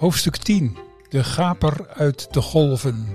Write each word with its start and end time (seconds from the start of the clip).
Hoofdstuk 0.00 0.36
10. 0.36 0.76
De 1.08 1.24
gaper 1.24 1.88
uit 1.88 2.32
de 2.34 2.40
golven. 2.40 3.06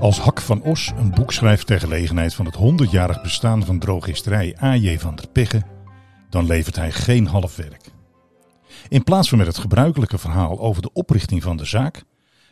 Als 0.00 0.20
Hak 0.20 0.40
van 0.40 0.62
Os 0.62 0.92
een 0.96 1.10
boek 1.10 1.32
schrijft 1.32 1.66
ter 1.66 1.80
gelegenheid 1.80 2.34
van 2.34 2.46
het 2.46 2.56
100-jarig 2.56 3.22
bestaan 3.22 3.64
van 3.64 3.78
drogisterij 3.78 4.56
A.J. 4.62 4.98
van 4.98 5.14
der 5.14 5.28
Pigge, 5.28 5.62
dan 6.30 6.46
levert 6.46 6.76
hij 6.76 6.92
geen 6.92 7.26
half 7.26 7.56
werk. 7.56 7.90
In 8.88 9.04
plaats 9.04 9.28
van 9.28 9.38
met 9.38 9.46
het 9.46 9.58
gebruikelijke 9.58 10.18
verhaal 10.18 10.60
over 10.60 10.82
de 10.82 10.92
oprichting 10.92 11.42
van 11.42 11.56
de 11.56 11.64
zaak, 11.64 12.04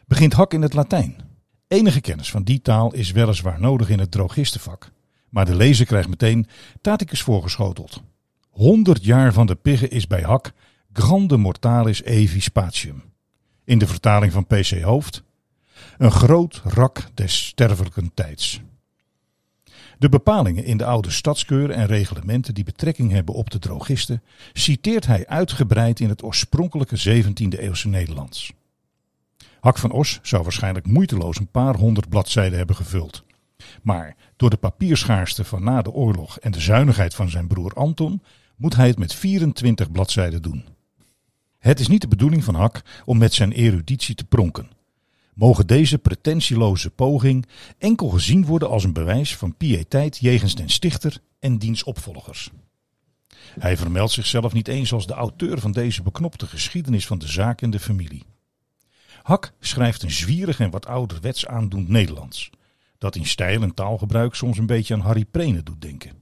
begint 0.06 0.32
Hak 0.32 0.52
in 0.52 0.62
het 0.62 0.74
Latijn. 0.74 1.27
Enige 1.68 2.00
kennis 2.00 2.30
van 2.30 2.42
die 2.42 2.62
taal 2.62 2.94
is 2.94 3.10
weliswaar 3.10 3.60
nodig 3.60 3.88
in 3.88 3.98
het 3.98 4.10
drogistenvak, 4.10 4.90
maar 5.28 5.44
de 5.44 5.54
lezer 5.54 5.86
krijgt 5.86 6.08
meteen 6.08 6.46
Taticus 6.80 7.22
voorgeschoteld. 7.22 8.02
100 8.50 9.04
jaar 9.04 9.32
van 9.32 9.46
de 9.46 9.54
Pigge 9.54 9.88
is 9.88 10.06
bij 10.06 10.22
Hak 10.22 10.52
grande 10.92 11.36
mortalis 11.36 12.02
evi 12.02 12.40
spatium. 12.40 13.02
In 13.64 13.78
de 13.78 13.86
vertaling 13.86 14.32
van 14.32 14.46
PC 14.46 14.80
Hoofd 14.80 15.22
een 15.98 16.10
groot 16.10 16.60
rak 16.64 17.04
des 17.14 17.46
sterfelijken 17.46 18.10
tijds. 18.14 18.60
De 19.98 20.08
bepalingen 20.08 20.64
in 20.64 20.76
de 20.76 20.84
oude 20.84 21.10
stadskeuren 21.10 21.76
en 21.76 21.86
reglementen 21.86 22.54
die 22.54 22.64
betrekking 22.64 23.10
hebben 23.10 23.34
op 23.34 23.50
de 23.50 23.58
drogisten 23.58 24.22
citeert 24.52 25.06
hij 25.06 25.26
uitgebreid 25.26 26.00
in 26.00 26.08
het 26.08 26.22
oorspronkelijke 26.22 27.22
17e 27.22 27.58
eeuwse 27.58 27.88
Nederlands. 27.88 28.52
Hak 29.60 29.78
van 29.78 29.90
Os 29.90 30.18
zou 30.22 30.42
waarschijnlijk 30.42 30.86
moeiteloos 30.86 31.38
een 31.38 31.50
paar 31.50 31.74
honderd 31.74 32.08
bladzijden 32.08 32.58
hebben 32.58 32.76
gevuld. 32.76 33.24
Maar 33.82 34.16
door 34.36 34.50
de 34.50 34.56
papierschaarste 34.56 35.44
van 35.44 35.64
na 35.64 35.82
de 35.82 35.92
oorlog 35.92 36.38
en 36.38 36.50
de 36.50 36.60
zuinigheid 36.60 37.14
van 37.14 37.30
zijn 37.30 37.46
broer 37.46 37.72
Anton 37.72 38.22
moet 38.56 38.76
hij 38.76 38.86
het 38.86 38.98
met 38.98 39.14
24 39.14 39.92
bladzijden 39.92 40.42
doen. 40.42 40.64
Het 41.58 41.80
is 41.80 41.88
niet 41.88 42.00
de 42.00 42.08
bedoeling 42.08 42.44
van 42.44 42.54
Hak 42.54 42.82
om 43.04 43.18
met 43.18 43.34
zijn 43.34 43.52
eruditie 43.52 44.14
te 44.14 44.24
pronken 44.24 44.76
mogen 45.38 45.66
deze 45.66 45.98
pretentieloze 45.98 46.90
poging 46.90 47.46
enkel 47.78 48.08
gezien 48.08 48.46
worden 48.46 48.68
als 48.68 48.84
een 48.84 48.92
bewijs 48.92 49.36
van 49.36 49.56
piëteit 49.56 50.18
jegens 50.18 50.54
den 50.54 50.68
stichter 50.68 51.18
en 51.38 51.58
diens 51.58 51.84
opvolgers. 51.84 52.50
Hij 53.58 53.76
vermeldt 53.76 54.12
zichzelf 54.12 54.52
niet 54.52 54.68
eens 54.68 54.92
als 54.92 55.06
de 55.06 55.12
auteur 55.12 55.60
van 55.60 55.72
deze 55.72 56.02
beknopte 56.02 56.46
geschiedenis 56.46 57.06
van 57.06 57.18
de 57.18 57.28
zaak 57.28 57.62
en 57.62 57.70
de 57.70 57.80
familie. 57.80 58.22
Hak 59.28 59.52
schrijft 59.60 60.02
een 60.02 60.10
zwierig 60.10 60.60
en 60.60 60.70
wat 60.70 60.86
ouderwets 60.86 61.46
aandoend 61.46 61.88
Nederlands, 61.88 62.50
dat 62.98 63.16
in 63.16 63.26
stijl 63.26 63.62
en 63.62 63.74
taalgebruik 63.74 64.34
soms 64.34 64.58
een 64.58 64.66
beetje 64.66 64.94
aan 64.94 65.00
Harry 65.00 65.24
Prene 65.24 65.62
doet 65.62 65.80
denken. 65.80 66.12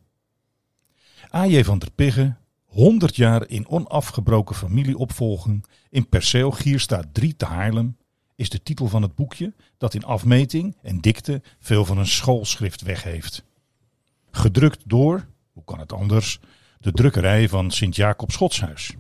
A.J. 1.35 1.63
van 1.65 1.79
der 1.79 1.91
Pigge, 1.91 2.35
100 2.65 3.17
jaar 3.17 3.49
in 3.49 3.69
onafgebroken 3.69 4.55
familieopvolging 4.55 5.67
in 5.91 6.09
perceel 6.09 6.51
Gierstaat 6.51 7.07
3 7.13 7.37
te 7.37 7.45
Haarlem, 7.45 7.97
is 8.35 8.51
de 8.51 8.63
titel 8.63 8.89
van 8.89 9.03
het 9.03 9.15
boekje 9.15 9.55
dat 9.79 9.95
in 9.95 10.05
afmeting 10.05 10.77
en 10.83 11.01
dikte 11.01 11.43
veel 11.59 11.85
van 11.85 11.99
een 11.99 12.07
schoolschrift 12.07 12.83
weg 12.83 13.03
heeft. 13.03 13.45
Gedrukt 14.31 14.83
door, 14.85 15.27
hoe 15.53 15.65
kan 15.65 15.79
het 15.79 15.93
anders, 15.93 16.41
de 16.79 16.93
drukkerij 16.93 17.49
van 17.49 17.71
Sint-Jacob 17.71 18.31
Schotshuis. 18.31 18.97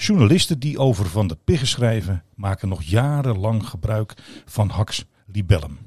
Journalisten 0.00 0.58
die 0.58 0.78
over 0.78 1.06
Van 1.06 1.26
de 1.26 1.38
Piggen 1.44 1.66
schrijven 1.66 2.24
maken 2.34 2.68
nog 2.68 2.82
jarenlang 2.82 3.68
gebruik 3.68 4.14
van 4.44 4.68
Haks 4.68 5.04
libellum. 5.26 5.78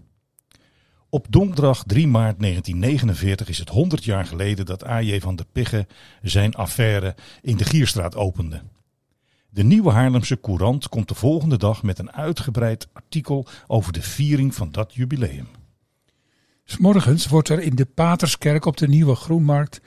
Op 1.09 1.25
donderdag 1.29 1.83
3 1.85 2.07
maart 2.07 2.39
1949 2.39 3.49
is 3.49 3.57
het 3.57 3.69
100 3.69 4.03
jaar 4.03 4.25
geleden 4.25 4.65
dat 4.65 4.87
A.J. 4.87 5.19
van 5.19 5.35
der 5.35 5.45
Pigge 5.51 5.87
zijn 6.21 6.53
affaire 6.53 7.15
in 7.41 7.57
de 7.57 7.65
Gierstraat 7.65 8.15
opende. 8.15 8.61
De 9.49 9.63
Nieuwe 9.63 9.91
Haarlemse 9.91 10.39
Courant 10.39 10.89
komt 10.89 11.07
de 11.07 11.15
volgende 11.15 11.57
dag 11.57 11.83
met 11.83 11.99
een 11.99 12.11
uitgebreid 12.11 12.87
artikel 12.93 13.47
over 13.67 13.93
de 13.93 14.01
viering 14.01 14.55
van 14.55 14.71
dat 14.71 14.93
jubileum. 14.93 15.47
Morgens 16.79 17.27
wordt 17.27 17.49
er 17.49 17.59
in 17.59 17.75
de 17.75 17.85
Paterskerk 17.85 18.65
op 18.65 18.77
de 18.77 18.87
Nieuwe 18.87 19.15
Groenmarkt 19.15 19.81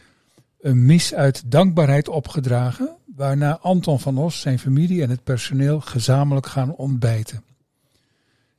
een 0.64 0.86
mis 0.86 1.14
uit 1.14 1.50
dankbaarheid 1.50 2.08
opgedragen, 2.08 2.96
waarna 3.16 3.58
Anton 3.58 4.00
van 4.00 4.18
Os, 4.18 4.40
zijn 4.40 4.58
familie 4.58 5.02
en 5.02 5.10
het 5.10 5.24
personeel 5.24 5.80
gezamenlijk 5.80 6.46
gaan 6.46 6.74
ontbijten. 6.74 7.42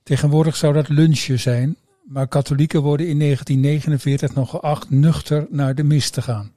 Tegenwoordig 0.03 0.55
zou 0.55 0.73
dat 0.73 0.89
lunchen 0.89 1.39
zijn, 1.39 1.75
maar 2.03 2.27
katholieken 2.27 2.81
worden 2.81 3.07
in 3.07 3.19
1949 3.19 4.33
nog 4.33 4.49
geacht 4.49 4.89
nuchter 4.89 5.47
naar 5.49 5.75
de 5.75 5.83
mis 5.83 6.09
te 6.09 6.21
gaan. 6.21 6.51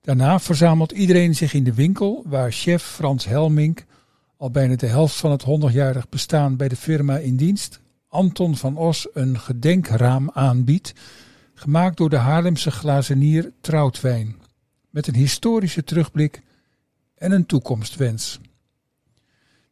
Daarna 0.00 0.40
verzamelt 0.40 0.92
iedereen 0.92 1.34
zich 1.34 1.54
in 1.54 1.64
de 1.64 1.74
winkel 1.74 2.22
waar 2.26 2.52
chef 2.52 2.82
Frans 2.82 3.24
Helmink, 3.24 3.84
al 4.36 4.50
bijna 4.50 4.76
de 4.76 4.86
helft 4.86 5.16
van 5.16 5.30
het 5.30 5.44
100-jarig 5.44 6.08
bestaan 6.08 6.56
bij 6.56 6.68
de 6.68 6.76
firma 6.76 7.18
in 7.18 7.36
dienst, 7.36 7.80
Anton 8.08 8.56
van 8.56 8.76
Os 8.76 9.08
een 9.12 9.38
gedenkraam 9.38 10.30
aanbiedt, 10.32 10.92
gemaakt 11.54 11.96
door 11.96 12.10
de 12.10 12.16
Haarlemse 12.16 12.70
glazenier 12.70 13.52
Troutwijn, 13.60 14.36
met 14.90 15.06
een 15.06 15.14
historische 15.14 15.84
terugblik 15.84 16.42
en 17.16 17.32
een 17.32 17.46
toekomstwens. 17.46 18.40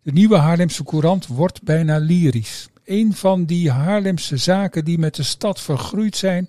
De 0.02 0.12
nieuwe 0.12 0.36
Haarlemse 0.36 0.84
Courant 0.84 1.26
wordt 1.26 1.62
bijna 1.62 1.98
lyrisch. 1.98 2.68
Een 2.84 3.14
van 3.14 3.44
die 3.44 3.70
Haarlemse 3.70 4.36
zaken 4.36 4.84
die 4.84 4.98
met 4.98 5.14
de 5.14 5.22
stad 5.22 5.60
vergroeid 5.60 6.16
zijn 6.16 6.48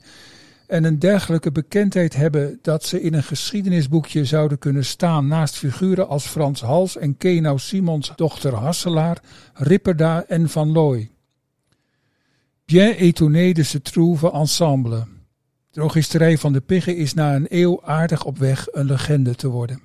en 0.67 0.83
een 0.83 0.99
dergelijke 0.99 1.51
bekendheid 1.51 2.15
hebben 2.15 2.59
dat 2.61 2.83
ze 2.83 3.01
in 3.01 3.13
een 3.13 3.23
geschiedenisboekje 3.23 4.25
zouden 4.25 4.57
kunnen 4.57 4.85
staan 4.85 5.27
naast 5.27 5.55
figuren 5.57 6.07
als 6.07 6.25
Frans 6.25 6.61
Hals 6.61 6.97
en 6.97 7.17
Kenau 7.17 7.59
Simons 7.59 8.11
dochter 8.15 8.53
Hasselaar, 8.53 9.21
Ripperda 9.53 10.23
en 10.27 10.49
Van 10.49 10.71
Looy. 10.71 11.09
Bien 12.65 12.97
étonné 12.97 13.51
de 13.51 13.63
se 13.63 13.81
trouve 13.81 14.31
ensemble. 14.31 15.07
Drogisterij 15.71 16.37
van 16.37 16.53
de 16.53 16.61
Pigge 16.61 16.95
is 16.95 17.13
na 17.13 17.35
een 17.35 17.45
eeuw 17.49 17.83
aardig 17.83 18.25
op 18.25 18.37
weg 18.37 18.67
een 18.71 18.85
legende 18.85 19.35
te 19.35 19.47
worden. 19.47 19.84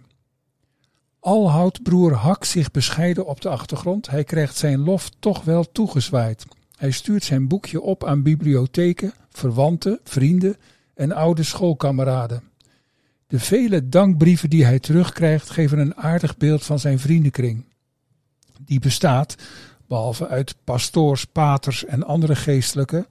Al 1.21 1.51
houdt 1.51 1.83
broer 1.83 2.13
Hak 2.13 2.45
zich 2.45 2.71
bescheiden 2.71 3.27
op 3.27 3.41
de 3.41 3.49
achtergrond, 3.49 4.11
hij 4.11 4.25
krijgt 4.25 4.57
zijn 4.57 4.79
lof 4.79 5.11
toch 5.19 5.45
wel 5.45 5.73
toegezwaaid. 5.73 6.47
Hij 6.77 6.91
stuurt 6.91 7.25
zijn 7.25 7.49
boekje 7.49 7.81
op 7.81 8.05
aan 8.05 8.23
bibliotheken, 8.23 9.13
verwanten, 9.31 10.01
vrienden 10.05 10.57
en 10.95 11.13
oude 11.13 11.43
schoolkameraden. 11.43 12.43
De 13.27 13.39
vele 13.39 13.89
dankbrieven 13.89 14.51
die 14.51 14.65
hij 14.65 14.79
terugkrijgt 14.79 15.51
geven 15.51 15.79
een 15.79 15.97
aardig 15.97 16.37
beeld 16.37 16.65
van 16.65 16.79
zijn 16.79 16.99
vriendenkring. 16.99 17.65
Die 18.61 18.81
bestaat, 18.81 19.37
behalve 19.89 20.29
uit 20.29 20.55
pastoors, 20.65 21.25
paters 21.25 21.85
en 21.85 22.05
andere 22.05 22.37
geestelijken, 22.37 23.07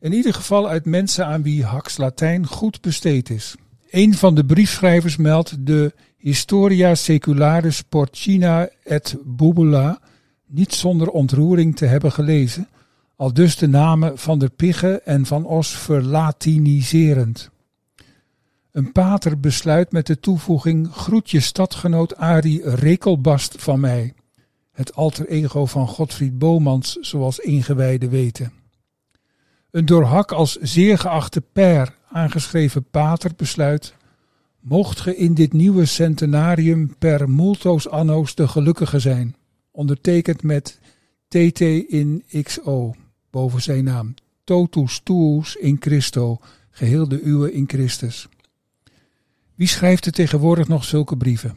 in 0.00 0.12
ieder 0.12 0.34
geval 0.34 0.68
uit 0.68 0.84
mensen 0.84 1.26
aan 1.26 1.42
wie 1.42 1.64
Haks 1.64 1.96
Latijn 1.96 2.46
goed 2.46 2.80
besteed 2.80 3.30
is. 3.30 3.54
Een 3.90 4.14
van 4.14 4.34
de 4.34 4.44
briefschrijvers 4.44 5.16
meldt 5.16 5.66
de 5.66 5.94
Historia 6.22 6.94
Secularis 6.94 7.82
Porcina 7.82 8.68
et 8.84 9.16
Bubula 9.24 10.00
niet 10.46 10.74
zonder 10.74 11.08
ontroering 11.08 11.76
te 11.76 11.86
hebben 11.86 12.12
gelezen, 12.12 12.68
al 13.16 13.32
dus 13.32 13.56
de 13.56 13.66
namen 13.66 14.18
van 14.18 14.38
der 14.38 14.50
Pigge 14.50 15.00
en 15.04 15.26
van 15.26 15.44
Os 15.44 15.78
verlatiniserend. 15.78 17.50
Een 18.72 18.92
pater 18.92 19.40
besluit 19.40 19.92
met 19.92 20.06
de 20.06 20.20
toevoeging 20.20 20.92
groet 20.92 21.30
je 21.30 21.40
stadgenoot 21.40 22.16
Arie 22.16 22.70
Rekelbast 22.70 23.54
van 23.58 23.80
mij, 23.80 24.14
het 24.72 24.94
alter 24.94 25.28
ego 25.28 25.66
van 25.66 25.88
Godfried 25.88 26.38
Bomans, 26.38 26.92
zoals 27.00 27.38
ingewijden 27.38 28.10
weten. 28.10 28.52
Een 29.70 29.86
door 29.86 30.04
Hak 30.04 30.32
als 30.32 30.56
zeer 30.56 30.98
geachte 30.98 31.40
per 31.52 31.96
aangeschreven 32.08 32.84
pater 32.90 33.30
besluit 33.36 33.94
Mocht 34.62 35.00
ge 35.00 35.16
in 35.16 35.34
dit 35.34 35.52
nieuwe 35.52 35.84
centenarium 35.84 36.96
per 36.98 37.30
multos 37.30 37.88
anno's 37.88 38.34
de 38.34 38.48
gelukkige 38.48 38.98
zijn, 38.98 39.36
ondertekend 39.70 40.42
met 40.42 40.78
TT 41.28 41.60
in 41.60 42.24
XO 42.42 42.94
boven 43.30 43.62
zijn 43.62 43.84
naam. 43.84 44.14
Totus 44.44 45.00
tuus 45.04 45.56
in 45.56 45.76
Christo, 45.80 46.38
geheel 46.70 47.08
de 47.08 47.22
uwe 47.22 47.52
in 47.52 47.64
Christus. 47.66 48.28
Wie 49.54 49.66
schrijft 49.66 50.06
er 50.06 50.12
tegenwoordig 50.12 50.68
nog 50.68 50.84
zulke 50.84 51.16
brieven? 51.16 51.56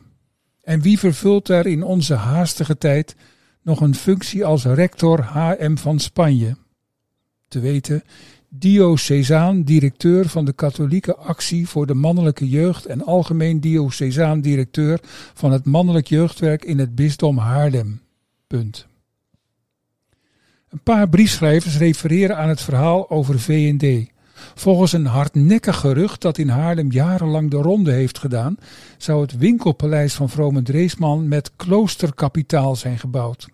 En 0.62 0.82
wie 0.82 1.00
vervult 1.00 1.48
daar 1.48 1.66
in 1.66 1.84
onze 1.84 2.14
haastige 2.14 2.78
tijd 2.78 3.16
nog 3.62 3.82
een 3.82 3.96
functie 3.96 4.46
als 4.46 4.64
rector 4.64 5.22
HM 5.22 5.76
van 5.76 6.00
Spanje? 6.00 6.58
Te 7.48 7.60
weten, 7.60 8.04
diocesaan 8.60 9.64
directeur 9.64 10.30
van 10.30 10.46
de 10.46 10.54
katholieke 10.54 11.16
actie 11.16 11.68
voor 11.68 11.86
de 11.86 11.94
mannelijke 11.94 12.50
jeugd 12.50 12.86
en 12.86 13.04
algemeen 13.04 13.60
diocesaan 13.60 14.42
directeur 14.42 15.00
van 15.34 15.52
het 15.52 15.66
mannelijk 15.66 16.08
jeugdwerk 16.08 16.66
in 16.66 16.80
het 16.80 16.96
bisdom 16.96 17.38
Haarlem. 17.38 18.02
Punt. 18.48 18.88
Een 20.70 20.84
paar 20.84 21.10
briefschrijvers 21.10 21.78
refereren 21.78 22.38
aan 22.38 22.50
het 22.50 22.62
verhaal 22.62 23.10
over 23.10 23.40
V&D. 23.40 24.14
Volgens 24.56 24.94
een 24.94 25.06
hardnekkig 25.06 25.76
gerucht 25.76 26.22
dat 26.22 26.38
in 26.38 26.50
Haarlem 26.50 26.92
jarenlang 26.92 27.52
de 27.52 27.58
ronde 27.58 27.92
heeft 27.92 28.18
gedaan, 28.18 28.58
zou 28.98 29.22
het 29.22 29.38
winkelpaleis 29.38 30.14
van 30.14 30.30
Vrome 30.30 30.62
Dreesman 30.62 31.28
met 31.28 31.52
kloosterkapitaal 31.56 32.76
zijn 32.76 33.00
gebouwd. 33.00 33.48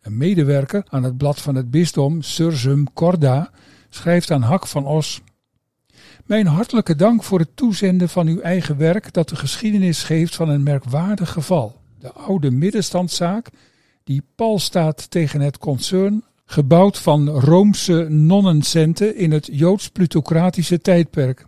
Een 0.00 0.16
medewerker 0.16 0.84
aan 0.88 1.02
het 1.02 1.16
blad 1.16 1.40
van 1.40 1.54
het 1.54 1.70
bisdom, 1.70 2.22
Sursum 2.22 2.92
Corda, 2.92 3.50
schrijft 3.88 4.30
aan 4.30 4.42
Hak 4.42 4.66
van 4.66 4.86
Os. 4.86 5.20
Mijn 6.24 6.46
hartelijke 6.46 6.96
dank 6.96 7.22
voor 7.22 7.38
het 7.38 7.56
toezenden 7.56 8.08
van 8.08 8.26
uw 8.26 8.40
eigen 8.40 8.76
werk 8.76 9.12
dat 9.12 9.28
de 9.28 9.36
geschiedenis 9.36 10.02
geeft 10.02 10.34
van 10.34 10.48
een 10.48 10.62
merkwaardig 10.62 11.30
geval. 11.30 11.80
De 11.98 12.12
oude 12.12 12.50
middenstandszaak 12.50 13.50
die 14.04 14.22
pal 14.34 14.58
staat 14.58 15.10
tegen 15.10 15.40
het 15.40 15.58
concern, 15.58 16.24
gebouwd 16.44 16.98
van 16.98 17.28
Roomse 17.28 18.06
nonnencenten 18.08 19.16
in 19.16 19.32
het 19.32 19.48
Joods-plutocratische 19.52 20.80
tijdperk. 20.80 21.46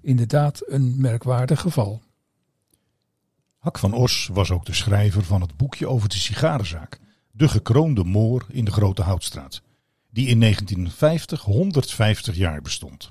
Inderdaad 0.00 0.62
een 0.66 0.94
merkwaardig 1.00 1.60
geval. 1.60 2.02
Hak 3.58 3.78
van 3.78 3.92
Os 3.92 4.28
was 4.32 4.50
ook 4.50 4.66
de 4.66 4.74
schrijver 4.74 5.24
van 5.24 5.40
het 5.40 5.56
boekje 5.56 5.88
over 5.88 6.08
de 6.08 6.16
sigarenzaak, 6.16 6.98
De 7.30 7.48
gekroonde 7.48 8.04
moor 8.04 8.46
in 8.48 8.64
de 8.64 8.70
Grote 8.70 9.02
Houtstraat, 9.02 9.62
die 10.14 10.26
in 10.26 10.40
1950 10.40 11.42
150 11.42 12.36
jaar 12.36 12.62
bestond. 12.62 13.10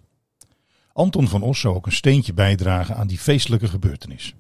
Anton 0.94 1.28
van 1.28 1.42
Os 1.42 1.60
zou 1.60 1.76
ook 1.76 1.86
een 1.86 1.92
steentje 1.92 2.34
bijdragen 2.34 2.96
aan 2.96 3.08
die 3.08 3.18
feestelijke 3.18 3.68
gebeurtenis. 3.68 4.36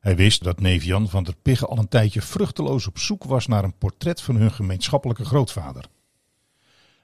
Hij 0.00 0.16
wist 0.16 0.42
dat 0.42 0.60
neef 0.60 0.84
Jan 0.84 1.08
van 1.08 1.24
der 1.24 1.34
Pigge 1.42 1.66
al 1.66 1.78
een 1.78 1.88
tijdje 1.88 2.22
vruchteloos 2.22 2.86
op 2.86 2.98
zoek 2.98 3.24
was 3.24 3.46
naar 3.46 3.64
een 3.64 3.78
portret 3.78 4.20
van 4.20 4.36
hun 4.36 4.50
gemeenschappelijke 4.50 5.24
grootvader. 5.24 5.84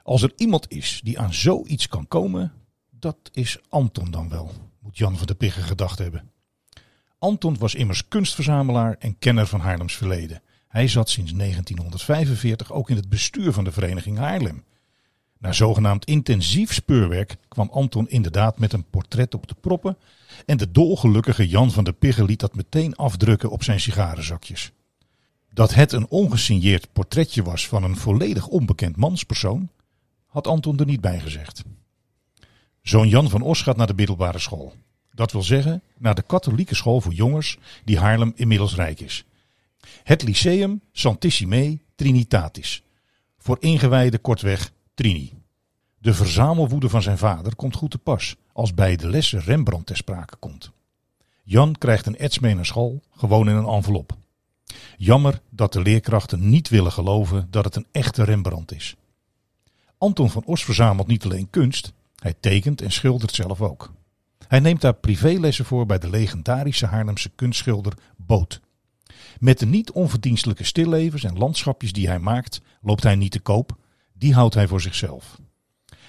Als 0.02 0.22
er 0.22 0.32
iemand 0.36 0.70
is 0.70 1.00
die 1.04 1.18
aan 1.18 1.34
zoiets 1.34 1.88
kan 1.88 2.08
komen, 2.08 2.52
dat 2.90 3.16
is 3.32 3.58
Anton 3.68 4.10
dan 4.10 4.28
wel, 4.28 4.52
moet 4.78 4.98
Jan 4.98 5.16
van 5.16 5.26
der 5.26 5.36
Pigge 5.36 5.62
gedacht 5.62 5.98
hebben. 5.98 6.30
Anton 7.18 7.58
was 7.58 7.74
immers 7.74 8.08
kunstverzamelaar 8.08 8.96
en 8.98 9.18
kenner 9.18 9.46
van 9.46 9.60
Haarlems 9.60 9.94
verleden. 9.96 10.42
Hij 10.68 10.88
zat 10.88 11.10
sinds 11.10 11.32
1945 11.32 12.72
ook 12.72 12.90
in 12.90 12.96
het 12.96 13.08
bestuur 13.08 13.52
van 13.52 13.64
de 13.64 13.72
vereniging 13.72 14.18
Haarlem. 14.18 14.64
Na 15.44 15.52
zogenaamd 15.52 16.04
intensief 16.04 16.72
speurwerk 16.72 17.36
kwam 17.48 17.68
Anton 17.72 18.08
inderdaad 18.08 18.58
met 18.58 18.72
een 18.72 18.84
portret 18.90 19.34
op 19.34 19.48
de 19.48 19.54
proppen 19.60 19.96
en 20.46 20.56
de 20.56 20.70
dolgelukkige 20.70 21.48
Jan 21.48 21.70
van 21.70 21.84
der 21.84 21.92
Pigge 21.92 22.24
liet 22.24 22.40
dat 22.40 22.54
meteen 22.54 22.96
afdrukken 22.96 23.50
op 23.50 23.62
zijn 23.62 23.80
sigarenzakjes. 23.80 24.72
Dat 25.52 25.74
het 25.74 25.92
een 25.92 26.08
ongesigneerd 26.08 26.92
portretje 26.92 27.42
was 27.42 27.68
van 27.68 27.82
een 27.82 27.96
volledig 27.96 28.46
onbekend 28.46 28.96
manspersoon, 28.96 29.68
had 30.26 30.46
Anton 30.46 30.78
er 30.78 30.86
niet 30.86 31.00
bij 31.00 31.20
gezegd. 31.20 31.62
Zoon 32.82 33.08
Jan 33.08 33.30
van 33.30 33.42
Os 33.42 33.62
gaat 33.62 33.76
naar 33.76 33.86
de 33.86 33.94
middelbare 33.94 34.38
school. 34.38 34.74
Dat 35.12 35.32
wil 35.32 35.42
zeggen 35.42 35.82
naar 35.98 36.14
de 36.14 36.22
katholieke 36.22 36.74
school 36.74 37.00
voor 37.00 37.12
jongens 37.12 37.58
die 37.84 37.98
Haarlem 37.98 38.32
inmiddels 38.36 38.74
rijk 38.74 39.00
is. 39.00 39.24
Het 40.02 40.22
Lyceum 40.22 40.80
Santissime 40.92 41.78
Trinitatis. 41.94 42.82
Voor 43.38 43.56
ingewijden 43.60 44.20
kortweg 44.20 44.72
Trini. 44.94 45.32
De 45.98 46.14
verzamelwoede 46.14 46.88
van 46.88 47.02
zijn 47.02 47.18
vader 47.18 47.56
komt 47.56 47.76
goed 47.76 47.90
te 47.90 47.98
pas 47.98 48.36
als 48.52 48.74
bij 48.74 48.96
de 48.96 49.08
lessen 49.08 49.40
Rembrandt 49.40 49.86
ter 49.86 49.96
sprake 49.96 50.36
komt. 50.36 50.70
Jan 51.42 51.74
krijgt 51.78 52.06
een 52.06 52.16
ets 52.16 52.38
mee 52.38 52.54
naar 52.54 52.66
school, 52.66 53.02
gewoon 53.10 53.48
in 53.48 53.54
een 53.54 53.66
envelop. 53.66 54.16
Jammer 54.96 55.40
dat 55.50 55.72
de 55.72 55.82
leerkrachten 55.82 56.48
niet 56.48 56.68
willen 56.68 56.92
geloven 56.92 57.46
dat 57.50 57.64
het 57.64 57.76
een 57.76 57.86
echte 57.92 58.22
Rembrandt 58.24 58.72
is. 58.72 58.96
Anton 59.98 60.30
van 60.30 60.44
Os 60.44 60.64
verzamelt 60.64 61.06
niet 61.06 61.24
alleen 61.24 61.50
kunst, 61.50 61.92
hij 62.16 62.34
tekent 62.40 62.82
en 62.82 62.92
schildert 62.92 63.34
zelf 63.34 63.60
ook. 63.60 63.92
Hij 64.48 64.60
neemt 64.60 64.80
daar 64.80 64.94
privélessen 64.94 65.64
voor 65.64 65.86
bij 65.86 65.98
de 65.98 66.10
legendarische 66.10 66.86
Haarlemse 66.86 67.30
kunstschilder 67.34 67.94
Boot. 68.16 68.60
Met 69.38 69.58
de 69.58 69.66
niet 69.66 69.90
onverdienstelijke 69.90 70.64
stillevens 70.64 71.24
en 71.24 71.38
landschapjes 71.38 71.92
die 71.92 72.08
hij 72.08 72.18
maakt, 72.18 72.60
loopt 72.80 73.02
hij 73.02 73.14
niet 73.14 73.32
te 73.32 73.40
koop, 73.40 73.76
die 74.18 74.34
houdt 74.34 74.54
hij 74.54 74.68
voor 74.68 74.80
zichzelf. 74.80 75.40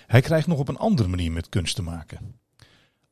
Hij 0.07 0.21
krijgt 0.21 0.47
nog 0.47 0.59
op 0.59 0.67
een 0.67 0.77
andere 0.77 1.09
manier 1.09 1.31
met 1.31 1.49
kunst 1.49 1.75
te 1.75 1.81
maken. 1.81 2.39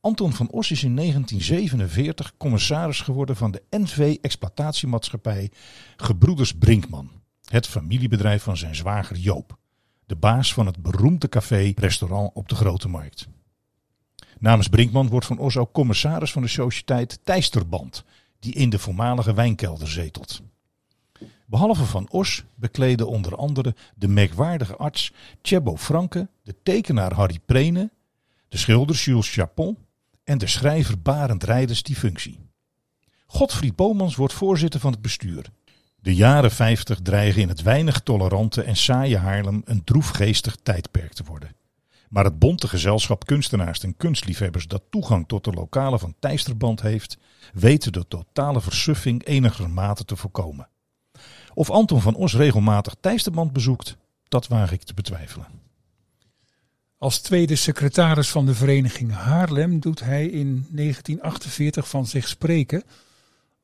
Anton 0.00 0.32
van 0.32 0.50
Os 0.50 0.70
is 0.70 0.84
in 0.84 0.96
1947 0.96 2.36
commissaris 2.36 3.00
geworden 3.00 3.36
van 3.36 3.50
de 3.50 3.62
NV-exploitatiemaatschappij 3.70 5.50
Gebroeders 5.96 6.52
Brinkman, 6.52 7.10
het 7.44 7.66
familiebedrijf 7.66 8.42
van 8.42 8.56
zijn 8.56 8.74
zwager 8.74 9.16
Joop, 9.16 9.58
de 10.06 10.16
baas 10.16 10.54
van 10.54 10.66
het 10.66 10.82
beroemde 10.82 11.28
café-restaurant 11.28 12.30
op 12.34 12.48
de 12.48 12.54
Grote 12.54 12.88
Markt. 12.88 13.26
Namens 14.38 14.68
Brinkman 14.68 15.08
wordt 15.08 15.26
Van 15.26 15.38
Os 15.38 15.56
ook 15.56 15.72
commissaris 15.72 16.32
van 16.32 16.42
de 16.42 16.48
sociëteit 16.48 17.20
Tijsterband, 17.24 18.04
die 18.38 18.52
in 18.52 18.70
de 18.70 18.78
voormalige 18.78 19.34
wijnkelder 19.34 19.88
zetelt. 19.88 20.42
Behalve 21.54 21.84
Van 21.84 22.08
Os 22.10 22.44
bekleden 22.54 23.08
onder 23.08 23.36
andere 23.36 23.74
de 23.94 24.08
merkwaardige 24.08 24.76
arts 24.76 25.12
Tjebo 25.42 25.76
Franke, 25.76 26.28
de 26.42 26.54
tekenaar 26.62 27.12
Harry 27.12 27.38
Prene, 27.46 27.90
de 28.48 28.56
schilder 28.56 28.96
Jules 28.96 29.32
Chapon 29.32 29.78
en 30.24 30.38
de 30.38 30.46
schrijver 30.46 31.00
Barend 31.00 31.42
Rijders 31.42 31.82
die 31.82 31.96
functie. 31.96 32.38
Godfried 33.26 33.76
Bomans 33.76 34.16
wordt 34.16 34.34
voorzitter 34.34 34.80
van 34.80 34.92
het 34.92 35.02
bestuur. 35.02 35.46
De 36.00 36.14
jaren 36.14 36.50
50 36.50 37.00
dreigen 37.00 37.42
in 37.42 37.48
het 37.48 37.62
weinig 37.62 38.00
tolerante 38.00 38.62
en 38.62 38.76
saaie 38.76 39.18
Haarlem 39.18 39.62
een 39.64 39.84
droefgeestig 39.84 40.56
tijdperk 40.62 41.12
te 41.12 41.24
worden. 41.24 41.56
Maar 42.08 42.24
het 42.24 42.38
bonte 42.38 42.68
gezelschap 42.68 43.26
kunstenaars 43.26 43.80
en 43.80 43.96
kunstliefhebbers 43.96 44.66
dat 44.66 44.82
toegang 44.90 45.28
tot 45.28 45.44
de 45.44 45.52
lokale 45.52 45.98
van 45.98 46.14
Tijsterband 46.18 46.82
heeft, 46.82 47.18
weten 47.52 47.92
de 47.92 48.08
totale 48.08 48.60
versuffing 48.60 49.26
enigermate 49.26 50.04
te 50.04 50.16
voorkomen. 50.16 50.68
Of 51.54 51.70
Anton 51.70 52.00
van 52.00 52.14
Os 52.14 52.34
regelmatig 52.34 52.94
Tijsterband 53.00 53.52
bezoekt, 53.52 53.96
dat 54.28 54.46
waag 54.46 54.72
ik 54.72 54.82
te 54.82 54.94
betwijfelen. 54.94 55.46
Als 56.98 57.18
tweede 57.18 57.56
secretaris 57.56 58.28
van 58.28 58.46
de 58.46 58.54
vereniging 58.54 59.12
Haarlem 59.12 59.80
doet 59.80 60.00
hij 60.00 60.26
in 60.26 60.66
1948 60.70 61.88
van 61.88 62.06
zich 62.06 62.28
spreken 62.28 62.82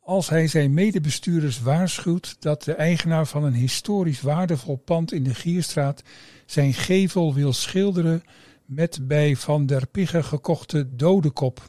als 0.01 0.29
hij 0.29 0.47
zijn 0.47 0.75
medebestuurders 0.75 1.61
waarschuwt 1.61 2.37
dat 2.39 2.63
de 2.63 2.73
eigenaar 2.73 3.27
van 3.27 3.45
een 3.45 3.55
historisch 3.55 4.21
waardevol 4.21 4.77
pand 4.77 5.13
in 5.13 5.23
de 5.23 5.35
Gierstraat 5.35 6.03
zijn 6.47 6.75
gevel 6.75 7.35
wil 7.35 7.53
schilderen 7.53 8.23
met 8.65 8.99
bij 9.09 9.37
Van 9.37 9.67
der 9.67 9.87
Pigge 9.87 10.23
gekochte 10.23 10.97
dodekop. 10.97 11.67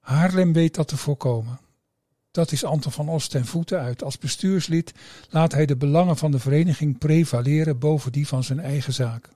Haarlem 0.00 0.52
weet 0.52 0.74
dat 0.74 0.88
te 0.88 0.96
voorkomen. 0.96 1.60
Dat 2.36 2.52
is 2.52 2.64
Anton 2.64 2.92
van 2.92 3.08
Os 3.08 3.28
ten 3.28 3.46
voeten 3.46 3.80
uit. 3.80 4.02
Als 4.02 4.18
bestuurslid 4.18 4.92
laat 5.30 5.52
hij 5.52 5.66
de 5.66 5.76
belangen 5.76 6.16
van 6.16 6.30
de 6.30 6.38
vereniging 6.38 6.98
prevaleren 6.98 7.78
boven 7.78 8.12
die 8.12 8.26
van 8.26 8.44
zijn 8.44 8.60
eigen 8.60 8.92
zaak. 8.92 9.28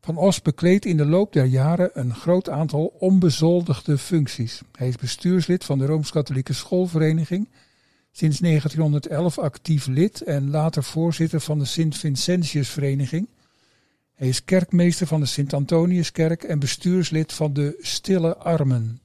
Van 0.00 0.16
Os 0.16 0.42
bekleedt 0.42 0.84
in 0.84 0.96
de 0.96 1.06
loop 1.06 1.32
der 1.32 1.44
jaren 1.44 1.90
een 1.92 2.14
groot 2.14 2.48
aantal 2.48 2.86
onbezoldigde 2.86 3.98
functies. 3.98 4.60
Hij 4.72 4.88
is 4.88 4.96
bestuurslid 4.96 5.64
van 5.64 5.78
de 5.78 5.86
Rooms-Katholieke 5.86 6.52
Schoolvereniging, 6.52 7.48
sinds 8.12 8.38
1911 8.38 9.38
actief 9.38 9.86
lid 9.86 10.20
en 10.20 10.50
later 10.50 10.84
voorzitter 10.84 11.40
van 11.40 11.58
de 11.58 11.64
Sint-Vincentiusvereniging. 11.64 13.28
Hij 14.14 14.28
is 14.28 14.44
kerkmeester 14.44 15.06
van 15.06 15.20
de 15.20 15.26
Sint-Antoniuskerk 15.26 16.42
en 16.42 16.58
bestuurslid 16.58 17.32
van 17.32 17.52
de 17.52 17.78
Stille 17.80 18.36
Armen. 18.36 19.00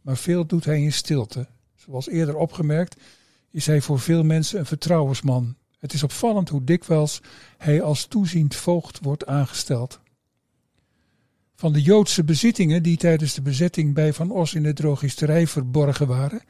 Maar 0.00 0.16
veel 0.16 0.46
doet 0.46 0.64
hij 0.64 0.82
in 0.82 0.92
stilte. 0.92 1.46
Zoals 1.80 2.08
eerder 2.08 2.36
opgemerkt 2.36 2.96
is 3.50 3.66
hij 3.66 3.80
voor 3.80 4.00
veel 4.00 4.22
mensen 4.22 4.58
een 4.58 4.66
vertrouwensman. 4.66 5.56
Het 5.78 5.92
is 5.92 6.02
opvallend 6.02 6.48
hoe 6.48 6.64
dikwijls 6.64 7.20
hij 7.58 7.82
als 7.82 8.06
toeziend 8.06 8.54
voogd 8.54 8.98
wordt 9.02 9.26
aangesteld. 9.26 10.00
Van 11.54 11.72
de 11.72 11.82
Joodse 11.82 12.24
bezittingen 12.24 12.82
die 12.82 12.96
tijdens 12.96 13.34
de 13.34 13.42
bezetting 13.42 13.94
bij 13.94 14.12
Van 14.12 14.30
Os 14.30 14.54
in 14.54 14.62
de 14.62 14.72
drogisterij 14.72 15.46
verborgen 15.46 16.06
waren, 16.06 16.42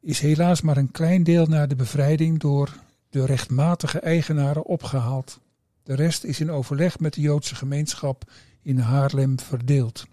is 0.00 0.20
helaas 0.20 0.60
maar 0.60 0.76
een 0.76 0.90
klein 0.90 1.22
deel 1.22 1.46
na 1.46 1.66
de 1.66 1.76
bevrijding 1.76 2.40
door 2.40 2.78
de 3.10 3.26
rechtmatige 3.26 3.98
eigenaren 3.98 4.64
opgehaald. 4.64 5.40
De 5.82 5.94
rest 5.94 6.24
is 6.24 6.40
in 6.40 6.50
overleg 6.50 6.98
met 6.98 7.14
de 7.14 7.20
Joodse 7.20 7.54
gemeenschap 7.54 8.30
in 8.62 8.78
Haarlem 8.78 9.40
verdeeld. 9.40 10.06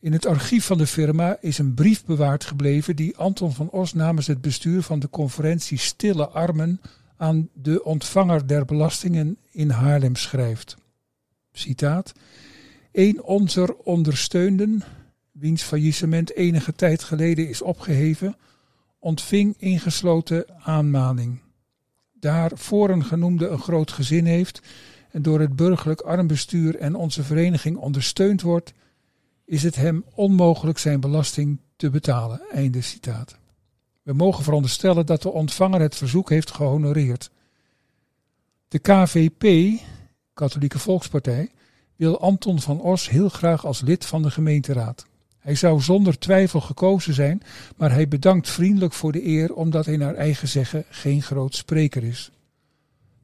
In 0.00 0.12
het 0.12 0.26
archief 0.26 0.64
van 0.64 0.78
de 0.78 0.86
firma 0.86 1.36
is 1.40 1.58
een 1.58 1.74
brief 1.74 2.04
bewaard 2.04 2.44
gebleven 2.44 2.96
die 2.96 3.16
Anton 3.16 3.52
van 3.52 3.70
Os 3.70 3.92
namens 3.92 4.26
het 4.26 4.40
bestuur 4.40 4.82
van 4.82 4.98
de 4.98 5.10
conferentie 5.10 5.78
Stille 5.78 6.28
Armen 6.28 6.80
aan 7.16 7.48
de 7.52 7.84
ontvanger 7.84 8.46
der 8.46 8.64
belastingen 8.64 9.38
in 9.50 9.70
Haarlem 9.70 10.16
schrijft. 10.16 10.76
Citaat. 11.52 12.12
Een 12.92 13.22
onze 13.22 13.84
ondersteunden, 13.84 14.82
wiens 15.32 15.62
faillissement 15.62 16.34
enige 16.34 16.72
tijd 16.72 17.02
geleden 17.02 17.48
is 17.48 17.62
opgeheven, 17.62 18.36
ontving 18.98 19.54
ingesloten 19.58 20.44
aanmaning. 20.62 21.40
daar 22.20 22.50
voren 22.54 23.04
genoemde 23.04 23.48
een 23.48 23.60
groot 23.60 23.90
gezin 23.90 24.24
heeft 24.24 24.60
en 25.10 25.22
door 25.22 25.40
het 25.40 25.56
burgerlijk 25.56 26.00
armbestuur 26.00 26.76
en 26.76 26.94
onze 26.94 27.22
vereniging 27.22 27.76
ondersteund 27.76 28.42
wordt, 28.42 28.72
is 29.48 29.62
het 29.62 29.76
hem 29.76 30.04
onmogelijk 30.14 30.78
zijn 30.78 31.00
belasting 31.00 31.60
te 31.76 31.90
betalen. 31.90 32.40
Einde 32.52 32.80
citaat. 32.80 33.38
We 34.02 34.12
mogen 34.12 34.44
veronderstellen 34.44 35.06
dat 35.06 35.22
de 35.22 35.30
ontvanger 35.30 35.80
het 35.80 35.96
verzoek 35.96 36.30
heeft 36.30 36.50
gehonoreerd. 36.50 37.30
De 38.68 38.78
KVP, 38.78 39.78
Katholieke 40.34 40.78
Volkspartij, 40.78 41.50
wil 41.96 42.20
Anton 42.20 42.60
van 42.60 42.80
Os 42.80 43.08
heel 43.08 43.28
graag 43.28 43.66
als 43.66 43.80
lid 43.80 44.06
van 44.06 44.22
de 44.22 44.30
gemeenteraad. 44.30 45.06
Hij 45.38 45.54
zou 45.54 45.80
zonder 45.80 46.18
twijfel 46.18 46.60
gekozen 46.60 47.14
zijn, 47.14 47.42
maar 47.76 47.92
hij 47.92 48.08
bedankt 48.08 48.50
vriendelijk 48.50 48.92
voor 48.92 49.12
de 49.12 49.26
eer 49.26 49.54
omdat 49.54 49.86
hij 49.86 49.96
naar 49.96 50.14
eigen 50.14 50.48
zeggen 50.48 50.84
geen 50.88 51.22
groot 51.22 51.54
spreker 51.54 52.04
is. 52.04 52.30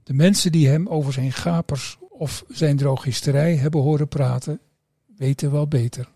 De 0.03 0.15
mensen 0.15 0.53
die 0.53 0.69
hem 0.69 0.87
over 0.87 1.13
zijn 1.13 1.33
gapers 1.33 1.99
of 2.09 2.45
zijn 2.49 2.77
drogisterij 2.77 3.57
hebben 3.57 3.81
horen 3.81 4.09
praten, 4.09 4.61
weten 5.17 5.51
wel 5.51 5.69
beter. 5.69 6.13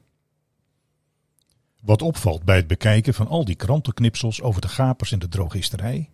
Wat 1.80 2.02
opvalt 2.02 2.44
bij 2.44 2.56
het 2.56 2.66
bekijken 2.66 3.14
van 3.14 3.28
al 3.28 3.44
die 3.44 3.54
krantenknipsels 3.54 4.42
over 4.42 4.61
de 4.61 4.68
gapers 4.68 5.12
en 5.12 5.18
de 5.18 5.28
drogisterij? 5.28 6.11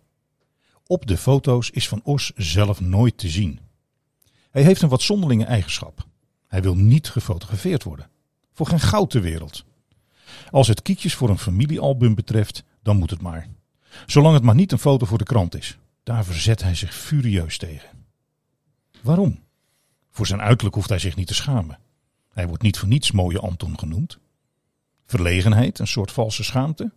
Op 0.87 1.05
de 1.05 1.17
foto's 1.17 1.69
is 1.69 1.87
Van 1.87 2.01
Os 2.03 2.31
zelf 2.35 2.81
nooit 2.81 3.17
te 3.17 3.29
zien. 3.29 3.59
Hij 4.51 4.63
heeft 4.63 4.81
een 4.81 4.89
wat 4.89 5.01
zonderlinge 5.01 5.45
eigenschap. 5.45 6.07
Hij 6.47 6.61
wil 6.61 6.75
niet 6.75 7.09
gefotografeerd 7.09 7.83
worden. 7.83 8.09
Voor 8.53 8.67
geen 8.67 8.79
goud 8.79 9.09
ter 9.09 9.21
wereld. 9.21 9.65
Als 10.51 10.67
het 10.67 10.81
kiekjes 10.81 11.15
voor 11.15 11.29
een 11.29 11.37
familiealbum 11.37 12.15
betreft, 12.15 12.63
dan 12.83 12.97
moet 12.97 13.09
het 13.09 13.21
maar. 13.21 13.47
Zolang 14.05 14.33
het 14.33 14.43
maar 14.43 14.55
niet 14.55 14.71
een 14.71 14.79
foto 14.79 15.05
voor 15.05 15.17
de 15.17 15.23
krant 15.23 15.55
is. 15.55 15.77
Daar 16.03 16.25
verzet 16.25 16.61
hij 16.61 16.75
zich 16.75 16.95
furieus 16.95 17.57
tegen. 17.57 17.89
Waarom? 19.01 19.39
Voor 20.11 20.27
zijn 20.27 20.41
uiterlijk 20.41 20.75
hoeft 20.75 20.89
hij 20.89 20.99
zich 20.99 21.15
niet 21.15 21.27
te 21.27 21.33
schamen. 21.33 21.79
Hij 22.33 22.47
wordt 22.47 22.63
niet 22.63 22.77
voor 22.77 22.87
niets 22.87 23.11
mooie 23.11 23.39
Anton 23.39 23.79
genoemd. 23.79 24.19
Verlegenheid, 25.05 25.79
een 25.79 25.87
soort 25.87 26.11
valse 26.11 26.43
schaamte? 26.43 26.91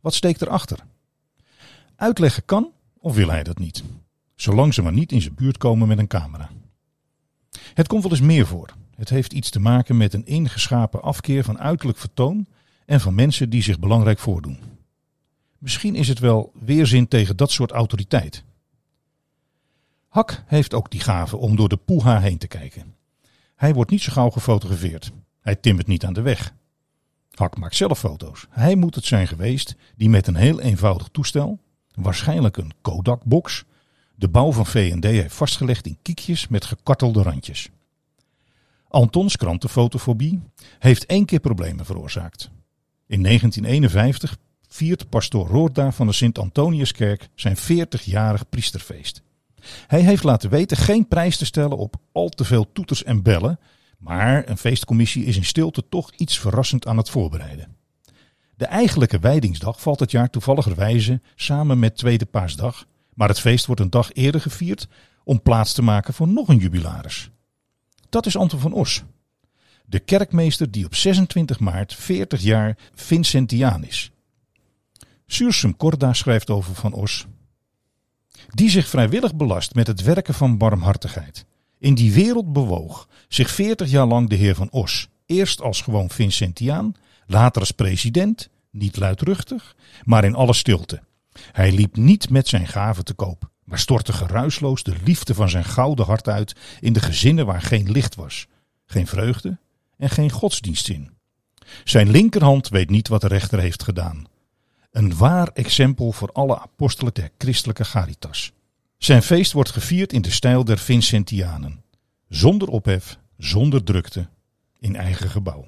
Wat 0.00 0.14
steekt 0.14 0.42
erachter? 0.42 0.78
Uitleggen 1.96 2.44
kan 2.44 2.72
of 2.98 3.14
wil 3.14 3.30
hij 3.30 3.42
dat 3.42 3.58
niet? 3.58 3.84
Zolang 4.34 4.74
ze 4.74 4.82
maar 4.82 4.92
niet 4.92 5.12
in 5.12 5.22
zijn 5.22 5.34
buurt 5.34 5.58
komen 5.58 5.88
met 5.88 5.98
een 5.98 6.06
camera. 6.06 6.50
Het 7.74 7.86
komt 7.86 8.02
wel 8.02 8.12
eens 8.12 8.20
meer 8.20 8.46
voor. 8.46 8.74
Het 8.96 9.08
heeft 9.08 9.32
iets 9.32 9.50
te 9.50 9.60
maken 9.60 9.96
met 9.96 10.14
een 10.14 10.26
ingeschapen 10.26 11.02
afkeer 11.02 11.44
van 11.44 11.58
uiterlijk 11.58 11.98
vertoon 11.98 12.46
en 12.86 13.00
van 13.00 13.14
mensen 13.14 13.50
die 13.50 13.62
zich 13.62 13.78
belangrijk 13.78 14.18
voordoen. 14.18 14.58
Misschien 15.58 15.94
is 15.94 16.08
het 16.08 16.18
wel 16.18 16.52
weerzin 16.60 17.08
tegen 17.08 17.36
dat 17.36 17.50
soort 17.50 17.70
autoriteit. 17.70 18.44
Hak 20.08 20.42
heeft 20.46 20.74
ook 20.74 20.90
die 20.90 21.00
gave 21.00 21.36
om 21.36 21.56
door 21.56 21.68
de 21.68 21.76
poeha 21.76 22.20
heen 22.20 22.38
te 22.38 22.46
kijken. 22.46 22.94
Hij 23.56 23.74
wordt 23.74 23.90
niet 23.90 24.02
zo 24.02 24.12
gauw 24.12 24.30
gefotografeerd. 24.30 25.12
Hij 25.40 25.56
timmert 25.56 25.86
niet 25.86 26.04
aan 26.04 26.12
de 26.12 26.20
weg. 26.20 26.54
Hak 27.40 27.56
maakt 27.56 27.76
zelf 27.76 27.98
foto's. 27.98 28.46
Hij 28.50 28.74
moet 28.74 28.94
het 28.94 29.04
zijn 29.04 29.26
geweest 29.26 29.76
die 29.96 30.08
met 30.08 30.26
een 30.26 30.34
heel 30.34 30.60
eenvoudig 30.60 31.08
toestel, 31.12 31.58
waarschijnlijk 31.94 32.56
een 32.56 32.72
Kodak-box, 32.80 33.64
de 34.14 34.28
bouw 34.28 34.52
van 34.52 34.66
V&D 34.66 35.04
heeft 35.04 35.34
vastgelegd 35.34 35.86
in 35.86 35.98
kiekjes 36.02 36.48
met 36.48 36.64
gekartelde 36.64 37.22
randjes. 37.22 37.68
Antons 38.88 39.36
krantenfotofobie 39.36 40.40
heeft 40.78 41.06
één 41.06 41.24
keer 41.24 41.40
problemen 41.40 41.84
veroorzaakt. 41.84 42.50
In 43.06 43.22
1951 43.22 44.36
viert 44.68 45.08
pastoor 45.08 45.46
Roorda 45.46 45.92
van 45.92 46.06
de 46.06 46.12
Sint-Antoniuskerk 46.12 47.28
zijn 47.34 47.56
40-jarig 47.56 48.48
priesterfeest. 48.48 49.22
Hij 49.86 50.00
heeft 50.00 50.22
laten 50.22 50.50
weten 50.50 50.76
geen 50.76 51.08
prijs 51.08 51.36
te 51.36 51.44
stellen 51.44 51.76
op 51.76 51.96
al 52.12 52.28
te 52.28 52.44
veel 52.44 52.72
toeters 52.72 53.04
en 53.04 53.22
bellen, 53.22 53.58
maar 54.00 54.48
een 54.48 54.58
feestcommissie 54.58 55.24
is 55.24 55.36
in 55.36 55.44
stilte 55.44 55.88
toch 55.88 56.10
iets 56.16 56.38
verrassend 56.38 56.86
aan 56.86 56.96
het 56.96 57.10
voorbereiden. 57.10 57.76
De 58.56 58.64
eigenlijke 58.66 59.18
wijdingsdag 59.18 59.80
valt 59.80 60.00
het 60.00 60.10
jaar 60.10 60.30
toevalligerwijze 60.30 61.20
samen 61.34 61.78
met 61.78 61.96
Tweede 61.96 62.26
Paasdag, 62.26 62.86
maar 63.14 63.28
het 63.28 63.40
feest 63.40 63.66
wordt 63.66 63.80
een 63.80 63.90
dag 63.90 64.12
eerder 64.12 64.40
gevierd 64.40 64.88
om 65.24 65.42
plaats 65.42 65.72
te 65.72 65.82
maken 65.82 66.14
voor 66.14 66.28
nog 66.28 66.48
een 66.48 66.58
jubilaris. 66.58 67.30
Dat 68.08 68.26
is 68.26 68.36
Anton 68.36 68.60
van 68.60 68.72
Os, 68.72 69.02
de 69.86 69.98
kerkmeester 69.98 70.70
die 70.70 70.84
op 70.84 70.94
26 70.94 71.60
maart 71.60 71.94
40 71.94 72.40
jaar 72.40 72.76
Vincentiaan 72.94 73.84
is. 73.84 74.10
Sursum 75.26 75.76
Corda 75.76 76.12
schrijft 76.12 76.50
over 76.50 76.74
Van 76.74 76.92
Os. 76.92 77.26
Die 78.48 78.70
zich 78.70 78.88
vrijwillig 78.88 79.34
belast 79.34 79.74
met 79.74 79.86
het 79.86 80.02
werken 80.02 80.34
van 80.34 80.58
barmhartigheid. 80.58 81.46
In 81.80 81.94
die 81.94 82.12
wereld 82.12 82.52
bewoog 82.52 83.08
zich 83.28 83.50
40 83.50 83.90
jaar 83.90 84.06
lang 84.06 84.28
de 84.28 84.34
heer 84.34 84.54
Van 84.54 84.70
Os. 84.70 85.08
Eerst 85.26 85.60
als 85.60 85.80
gewoon 85.80 86.10
Vincentiaan, 86.10 86.94
later 87.26 87.60
als 87.60 87.70
president, 87.70 88.48
niet 88.70 88.96
luidruchtig, 88.96 89.76
maar 90.04 90.24
in 90.24 90.34
alle 90.34 90.52
stilte. 90.52 91.02
Hij 91.52 91.72
liep 91.72 91.96
niet 91.96 92.30
met 92.30 92.48
zijn 92.48 92.66
gaven 92.66 93.04
te 93.04 93.14
koop, 93.14 93.50
maar 93.64 93.78
stortte 93.78 94.12
geruisloos 94.12 94.82
de 94.82 94.94
liefde 95.04 95.34
van 95.34 95.50
zijn 95.50 95.64
gouden 95.64 96.06
hart 96.06 96.28
uit 96.28 96.56
in 96.80 96.92
de 96.92 97.00
gezinnen 97.00 97.46
waar 97.46 97.62
geen 97.62 97.90
licht 97.90 98.14
was, 98.14 98.46
geen 98.86 99.06
vreugde 99.06 99.58
en 99.96 100.10
geen 100.10 100.30
godsdienstzin. 100.30 101.10
Zijn 101.84 102.10
linkerhand 102.10 102.68
weet 102.68 102.90
niet 102.90 103.08
wat 103.08 103.20
de 103.20 103.28
rechter 103.28 103.58
heeft 103.58 103.82
gedaan. 103.82 104.24
Een 104.90 105.16
waar 105.16 105.48
exempel 105.48 106.12
voor 106.12 106.32
alle 106.32 106.60
apostelen 106.60 107.14
der 107.14 107.30
christelijke 107.38 107.84
Caritas. 107.90 108.52
Zijn 109.00 109.22
feest 109.22 109.52
wordt 109.52 109.70
gevierd 109.70 110.12
in 110.12 110.22
de 110.22 110.30
stijl 110.30 110.64
der 110.64 110.78
Vincentianen. 110.78 111.82
Zonder 112.28 112.68
ophef, 112.68 113.18
zonder 113.36 113.82
drukte, 113.82 114.28
in 114.78 114.96
eigen 114.96 115.30
gebouw. 115.30 115.66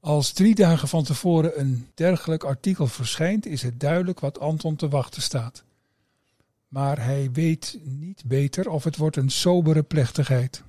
Als 0.00 0.32
drie 0.32 0.54
dagen 0.54 0.88
van 0.88 1.04
tevoren 1.04 1.60
een 1.60 1.86
dergelijk 1.94 2.44
artikel 2.44 2.86
verschijnt, 2.86 3.46
is 3.46 3.62
het 3.62 3.80
duidelijk 3.80 4.20
wat 4.20 4.40
Anton 4.40 4.76
te 4.76 4.88
wachten 4.88 5.22
staat. 5.22 5.64
Maar 6.68 7.04
hij 7.04 7.30
weet 7.32 7.78
niet 7.84 8.22
beter 8.26 8.68
of 8.68 8.84
het 8.84 8.96
wordt 8.96 9.16
een 9.16 9.30
sobere 9.30 9.82
plechtigheid. 9.82 10.62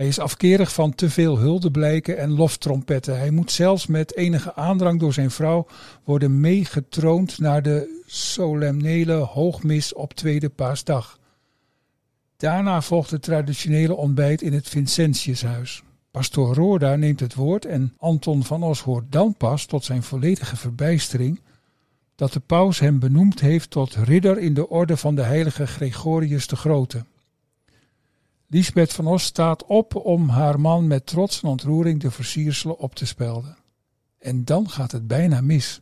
Hij 0.00 0.08
is 0.08 0.18
afkerig 0.18 0.72
van 0.72 0.94
te 0.94 1.10
veel 1.10 1.38
huldeblijken 1.38 2.18
en 2.18 2.30
loftrompetten. 2.30 3.18
Hij 3.18 3.30
moet 3.30 3.52
zelfs 3.52 3.86
met 3.86 4.16
enige 4.16 4.54
aandrang 4.54 5.00
door 5.00 5.12
zijn 5.12 5.30
vrouw 5.30 5.66
worden 6.04 6.40
meegetroond 6.40 7.38
naar 7.38 7.62
de 7.62 8.02
solemnele 8.06 9.12
hoogmis 9.12 9.94
op 9.94 10.14
tweede 10.14 10.48
paasdag. 10.48 11.18
Daarna 12.36 12.82
volgt 12.82 13.10
het 13.10 13.22
traditionele 13.22 13.94
ontbijt 13.94 14.42
in 14.42 14.52
het 14.52 14.68
Vincentiushuis. 14.68 15.82
Pastoor 16.10 16.54
Roorda 16.54 16.96
neemt 16.96 17.20
het 17.20 17.34
woord 17.34 17.64
en 17.64 17.94
Anton 17.98 18.44
van 18.44 18.62
Os 18.62 18.80
hoort 18.80 19.12
dan 19.12 19.34
pas 19.34 19.64
tot 19.64 19.84
zijn 19.84 20.02
volledige 20.02 20.56
verbijstering 20.56 21.40
dat 22.14 22.32
de 22.32 22.40
paus 22.40 22.78
hem 22.78 22.98
benoemd 22.98 23.40
heeft 23.40 23.70
tot 23.70 23.94
ridder 23.94 24.38
in 24.38 24.54
de 24.54 24.68
orde 24.68 24.96
van 24.96 25.14
de 25.14 25.22
heilige 25.22 25.66
Gregorius 25.66 26.46
de 26.46 26.56
Grote. 26.56 27.04
Lisbeth 28.52 28.92
van 28.92 29.06
Os 29.06 29.22
staat 29.22 29.64
op 29.64 29.94
om 29.94 30.28
haar 30.28 30.60
man 30.60 30.86
met 30.86 31.06
trots 31.06 31.42
en 31.42 31.48
ontroering 31.48 32.00
de 32.00 32.10
versierselen 32.10 32.78
op 32.78 32.94
te 32.94 33.06
spelden. 33.06 33.56
En 34.18 34.44
dan 34.44 34.70
gaat 34.70 34.92
het 34.92 35.06
bijna 35.06 35.40
mis. 35.40 35.80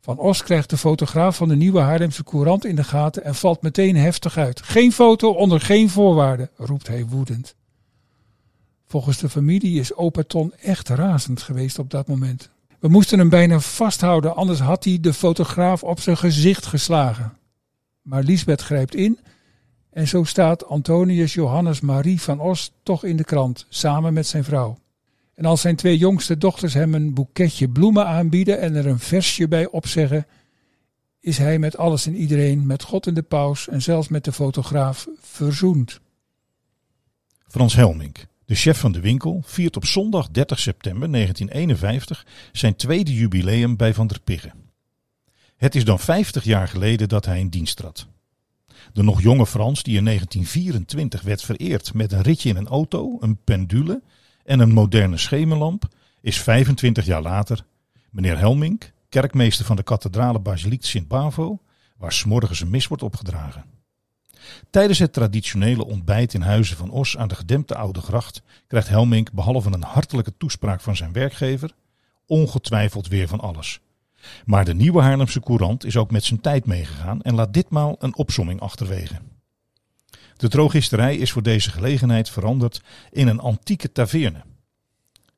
Van 0.00 0.18
Os 0.18 0.42
krijgt 0.42 0.70
de 0.70 0.76
fotograaf 0.76 1.36
van 1.36 1.48
de 1.48 1.56
nieuwe 1.56 1.80
Haarlemse 1.80 2.24
Courant 2.24 2.64
in 2.64 2.76
de 2.76 2.84
gaten 2.84 3.24
en 3.24 3.34
valt 3.34 3.62
meteen 3.62 3.96
heftig 3.96 4.36
uit. 4.36 4.62
Geen 4.62 4.92
foto 4.92 5.30
onder 5.30 5.60
geen 5.60 5.90
voorwaarden, 5.90 6.50
roept 6.56 6.86
hij 6.86 7.06
woedend. 7.06 7.54
Volgens 8.86 9.18
de 9.18 9.28
familie 9.28 9.80
is 9.80 9.94
opa 9.94 10.22
Ton 10.22 10.52
echt 10.54 10.88
razend 10.88 11.42
geweest 11.42 11.78
op 11.78 11.90
dat 11.90 12.06
moment. 12.06 12.50
We 12.78 12.88
moesten 12.88 13.18
hem 13.18 13.28
bijna 13.28 13.60
vasthouden, 13.60 14.36
anders 14.36 14.60
had 14.60 14.84
hij 14.84 14.98
de 15.00 15.12
fotograaf 15.12 15.82
op 15.82 16.00
zijn 16.00 16.16
gezicht 16.16 16.66
geslagen. 16.66 17.36
Maar 18.02 18.22
Lisbeth 18.22 18.60
grijpt 18.60 18.94
in 18.94 19.18
en 19.90 20.08
zo 20.08 20.24
staat 20.24 20.66
Antonius 20.66 21.34
Johannes 21.34 21.80
Marie 21.80 22.20
van 22.20 22.40
Os 22.40 22.72
toch 22.82 23.04
in 23.04 23.16
de 23.16 23.24
krant, 23.24 23.66
samen 23.68 24.12
met 24.12 24.26
zijn 24.26 24.44
vrouw. 24.44 24.78
En 25.34 25.44
als 25.44 25.60
zijn 25.60 25.76
twee 25.76 25.98
jongste 25.98 26.38
dochters 26.38 26.74
hem 26.74 26.94
een 26.94 27.14
boeketje 27.14 27.68
bloemen 27.68 28.06
aanbieden 28.06 28.60
en 28.60 28.74
er 28.74 28.86
een 28.86 28.98
versje 28.98 29.48
bij 29.48 29.66
opzeggen, 29.66 30.26
is 31.20 31.38
hij 31.38 31.58
met 31.58 31.76
alles 31.76 32.06
en 32.06 32.14
iedereen, 32.14 32.66
met 32.66 32.82
God 32.82 33.06
en 33.06 33.14
de 33.14 33.22
paus 33.22 33.68
en 33.68 33.82
zelfs 33.82 34.08
met 34.08 34.24
de 34.24 34.32
fotograaf 34.32 35.08
verzoend. 35.20 36.00
Frans 37.48 37.74
Helmink, 37.74 38.26
de 38.44 38.54
chef 38.54 38.78
van 38.78 38.92
de 38.92 39.00
winkel, 39.00 39.42
viert 39.44 39.76
op 39.76 39.84
zondag 39.84 40.30
30 40.30 40.58
september 40.58 41.12
1951 41.12 42.26
zijn 42.52 42.76
tweede 42.76 43.14
jubileum 43.14 43.76
bij 43.76 43.94
Van 43.94 44.06
der 44.06 44.20
Piggen. 44.20 44.52
Het 45.56 45.74
is 45.74 45.84
dan 45.84 45.98
50 45.98 46.44
jaar 46.44 46.68
geleden 46.68 47.08
dat 47.08 47.24
hij 47.24 47.40
in 47.40 47.48
dienst 47.48 47.76
trad. 47.76 48.06
De 48.92 49.02
nog 49.02 49.22
jonge 49.22 49.46
Frans, 49.46 49.82
die 49.82 49.96
in 49.96 50.04
1924 50.04 51.22
werd 51.22 51.42
vereerd 51.42 51.94
met 51.94 52.12
een 52.12 52.22
ritje 52.22 52.48
in 52.48 52.56
een 52.56 52.68
auto, 52.68 53.16
een 53.20 53.38
pendule 53.44 54.02
en 54.44 54.60
een 54.60 54.72
moderne 54.72 55.16
schemerlamp, 55.16 55.88
is 56.20 56.40
25 56.40 57.04
jaar 57.04 57.22
later 57.22 57.64
meneer 58.10 58.38
Helmink, 58.38 58.92
kerkmeester 59.08 59.64
van 59.64 59.76
de 59.76 59.82
kathedrale 59.82 60.38
Basiliek 60.38 60.84
Sint-Bavo, 60.84 61.58
waar 61.96 62.12
s'morgens 62.12 62.60
een 62.60 62.70
mis 62.70 62.86
wordt 62.86 63.02
opgedragen. 63.02 63.64
Tijdens 64.70 64.98
het 64.98 65.12
traditionele 65.12 65.84
ontbijt 65.84 66.34
in 66.34 66.40
Huizen 66.40 66.76
van 66.76 66.90
Os 66.90 67.16
aan 67.16 67.28
de 67.28 67.34
gedempte 67.34 67.74
Oude 67.74 68.00
Gracht 68.00 68.42
krijgt 68.66 68.88
Helmink 68.88 69.32
behalve 69.32 69.72
een 69.72 69.82
hartelijke 69.82 70.32
toespraak 70.36 70.80
van 70.80 70.96
zijn 70.96 71.12
werkgever 71.12 71.74
ongetwijfeld 72.26 73.08
weer 73.08 73.28
van 73.28 73.40
alles. 73.40 73.80
Maar 74.44 74.64
de 74.64 74.74
nieuwe 74.74 75.02
Haarlemse 75.02 75.40
Courant 75.40 75.84
is 75.84 75.96
ook 75.96 76.10
met 76.10 76.24
zijn 76.24 76.40
tijd 76.40 76.66
meegegaan 76.66 77.22
en 77.22 77.34
laat 77.34 77.54
ditmaal 77.54 77.96
een 77.98 78.16
opsomming 78.16 78.60
achterwege. 78.60 79.14
De 80.36 80.48
drogisterij 80.48 81.16
is 81.16 81.32
voor 81.32 81.42
deze 81.42 81.70
gelegenheid 81.70 82.30
veranderd 82.30 82.82
in 83.10 83.28
een 83.28 83.40
antieke 83.40 83.92
taverne. 83.92 84.42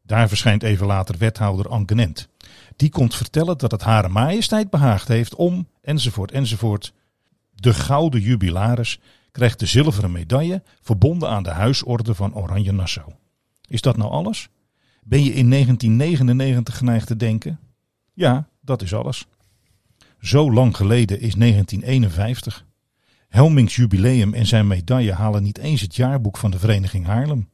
Daar 0.03 0.29
verschijnt 0.29 0.62
even 0.62 0.87
later 0.87 1.19
wethouder 1.19 1.69
Ankenent. 1.69 2.29
Die 2.77 2.91
komt 2.91 3.15
vertellen 3.15 3.59
dat 3.59 3.71
het 3.71 3.83
Hare 3.83 4.09
Majesteit 4.09 4.71
behaagd 4.71 5.09
heeft 5.09 5.35
om, 5.35 5.69
enzovoort, 5.81 6.33
enzovoort. 6.33 6.93
De 7.55 7.75
gouden 7.75 8.21
jubilaris 8.21 9.01
krijgt 9.33 9.59
de 9.59 9.67
zilveren 9.67 10.12
medaille 10.12 10.62
verbonden 10.81 11.29
aan 11.29 11.43
de 11.43 11.51
huisorde 11.51 12.15
van 12.15 12.35
Oranje 12.35 12.73
Nassau. 12.73 13.12
Is 13.69 13.81
dat 13.81 13.97
nou 13.97 14.11
alles? 14.11 14.49
Ben 15.03 15.25
je 15.25 15.33
in 15.33 15.51
1999 15.51 16.77
geneigd 16.77 17.07
te 17.07 17.17
denken? 17.17 17.61
Ja, 18.12 18.49
dat 18.62 18.83
is 18.83 18.95
alles. 18.95 19.26
Zo 20.21 20.52
lang 20.52 20.76
geleden 20.76 21.21
is 21.21 21.35
1951. 21.35 22.66
Helmings 23.28 23.76
jubileum 23.76 24.35
en 24.35 24.47
zijn 24.47 24.66
medaille 24.66 25.12
halen 25.12 25.42
niet 25.42 25.59
eens 25.59 25.81
het 25.81 25.97
jaarboek 25.97 26.37
van 26.37 26.50
de 26.50 26.59
Vereniging 26.59 27.07
Haarlem. 27.07 27.49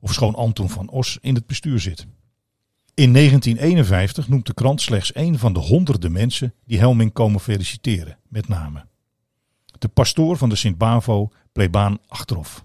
Of 0.00 0.12
schoon 0.12 0.34
Anton 0.34 0.68
van 0.68 0.90
Os 0.90 1.18
in 1.20 1.34
het 1.34 1.46
bestuur 1.46 1.80
zit. 1.80 2.06
In 2.94 3.12
1951 3.12 4.28
noemt 4.28 4.46
de 4.46 4.54
krant 4.54 4.80
slechts 4.80 5.12
één 5.12 5.38
van 5.38 5.52
de 5.52 5.58
honderden 5.58 6.12
mensen 6.12 6.54
die 6.64 6.78
Helming 6.78 7.12
komen 7.12 7.40
feliciteren, 7.40 8.18
met 8.28 8.48
name. 8.48 8.86
De 9.78 9.88
pastoor 9.88 10.36
van 10.36 10.48
de 10.48 10.56
Sint-Bavo, 10.56 11.30
plebaan 11.52 11.98
Achterhof. 12.06 12.64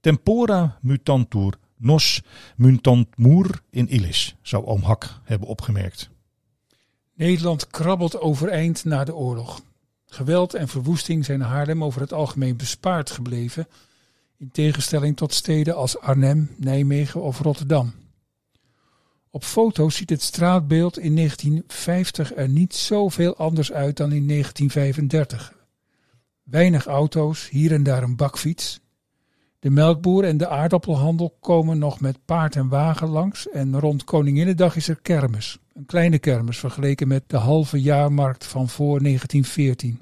Tempora 0.00 0.78
mutantur 0.80 1.58
nos 1.76 2.22
mutantur 2.56 3.62
in 3.70 3.88
illis, 3.88 4.36
zou 4.42 4.64
oom 4.64 4.82
Hak 4.82 5.20
hebben 5.24 5.48
opgemerkt. 5.48 6.10
Nederland 7.20 7.66
krabbelt 7.66 8.20
overeind 8.20 8.84
na 8.84 9.04
de 9.04 9.14
oorlog. 9.14 9.60
Geweld 10.06 10.54
en 10.54 10.68
verwoesting 10.68 11.24
zijn 11.24 11.40
Haarlem 11.40 11.84
over 11.84 12.00
het 12.00 12.12
algemeen 12.12 12.56
bespaard 12.56 13.10
gebleven, 13.10 13.68
in 14.38 14.50
tegenstelling 14.50 15.16
tot 15.16 15.34
steden 15.34 15.76
als 15.76 15.98
Arnhem, 15.98 16.50
Nijmegen 16.56 17.22
of 17.22 17.40
Rotterdam. 17.40 17.94
Op 19.30 19.44
foto's 19.44 19.96
ziet 19.96 20.10
het 20.10 20.22
straatbeeld 20.22 20.98
in 20.98 21.16
1950 21.16 22.34
er 22.34 22.48
niet 22.48 22.74
zoveel 22.74 23.36
anders 23.36 23.72
uit 23.72 23.96
dan 23.96 24.12
in 24.12 24.28
1935. 24.28 25.54
Weinig 26.42 26.86
auto's, 26.86 27.48
hier 27.48 27.72
en 27.72 27.82
daar 27.82 28.02
een 28.02 28.16
bakfiets. 28.16 28.80
De 29.60 29.70
melkboer 29.70 30.24
en 30.24 30.36
de 30.36 30.48
aardappelhandel 30.48 31.36
komen 31.40 31.78
nog 31.78 32.00
met 32.00 32.24
paard 32.24 32.56
en 32.56 32.68
wagen 32.68 33.08
langs 33.08 33.48
en 33.48 33.80
rond 33.80 34.04
Koninginnedag 34.04 34.76
is 34.76 34.88
er 34.88 34.98
kermis. 35.02 35.58
Een 35.72 35.86
kleine 35.86 36.18
kermis 36.18 36.58
vergeleken 36.58 37.08
met 37.08 37.22
de 37.26 37.36
halve 37.36 37.80
jaarmarkt 37.80 38.46
van 38.46 38.68
voor 38.68 39.02
1914. 39.02 40.00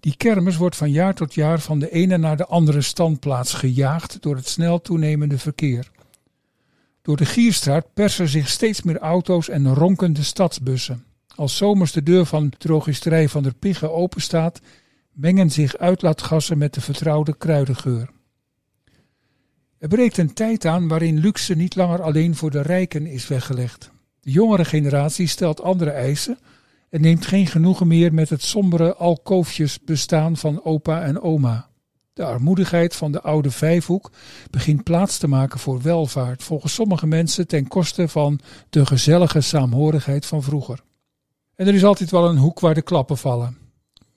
Die 0.00 0.16
kermis 0.16 0.56
wordt 0.56 0.76
van 0.76 0.90
jaar 0.90 1.14
tot 1.14 1.34
jaar 1.34 1.60
van 1.60 1.78
de 1.78 1.90
ene 1.90 2.16
naar 2.16 2.36
de 2.36 2.46
andere 2.46 2.82
standplaats 2.82 3.54
gejaagd 3.54 4.22
door 4.22 4.36
het 4.36 4.48
snel 4.48 4.80
toenemende 4.80 5.38
verkeer. 5.38 5.90
Door 7.02 7.16
de 7.16 7.26
Gierstraat 7.26 7.86
persen 7.94 8.28
zich 8.28 8.48
steeds 8.48 8.82
meer 8.82 8.98
auto's 8.98 9.48
en 9.48 9.74
ronkende 9.74 10.22
stadsbussen. 10.22 11.04
Als 11.34 11.56
zomers 11.56 11.92
de 11.92 12.02
deur 12.02 12.26
van 12.26 12.52
drogisterij 12.58 13.28
van 13.28 13.42
der 13.42 13.54
Pigge 13.54 13.90
openstaat, 13.90 14.60
mengen 15.12 15.50
zich 15.50 15.76
uitlaatgassen 15.76 16.58
met 16.58 16.74
de 16.74 16.80
vertrouwde 16.80 17.36
kruidengeur. 17.36 18.10
Er 19.78 19.88
breekt 19.88 20.18
een 20.18 20.32
tijd 20.32 20.64
aan 20.64 20.88
waarin 20.88 21.18
luxe 21.18 21.54
niet 21.54 21.76
langer 21.76 22.02
alleen 22.02 22.36
voor 22.36 22.50
de 22.50 22.62
rijken 22.62 23.06
is 23.06 23.28
weggelegd. 23.28 23.90
De 24.20 24.30
jongere 24.30 24.64
generatie 24.64 25.26
stelt 25.26 25.62
andere 25.62 25.90
eisen 25.90 26.38
en 26.90 27.00
neemt 27.00 27.26
geen 27.26 27.46
genoegen 27.46 27.86
meer 27.86 28.14
met 28.14 28.28
het 28.28 28.42
sombere 28.42 28.94
alkoofjesbestaan 28.94 30.36
van 30.36 30.64
opa 30.64 31.02
en 31.02 31.20
oma. 31.20 31.68
De 32.12 32.24
armoedigheid 32.24 32.96
van 32.96 33.12
de 33.12 33.20
oude 33.20 33.50
vijfhoek 33.50 34.10
begint 34.50 34.82
plaats 34.82 35.18
te 35.18 35.28
maken 35.28 35.58
voor 35.58 35.82
welvaart, 35.82 36.42
volgens 36.42 36.74
sommige 36.74 37.06
mensen 37.06 37.46
ten 37.46 37.68
koste 37.68 38.08
van 38.08 38.40
de 38.70 38.86
gezellige 38.86 39.40
saamhorigheid 39.40 40.26
van 40.26 40.42
vroeger. 40.42 40.82
En 41.54 41.66
er 41.66 41.74
is 41.74 41.84
altijd 41.84 42.10
wel 42.10 42.28
een 42.28 42.36
hoek 42.36 42.60
waar 42.60 42.74
de 42.74 42.82
klappen 42.82 43.18
vallen. 43.18 43.61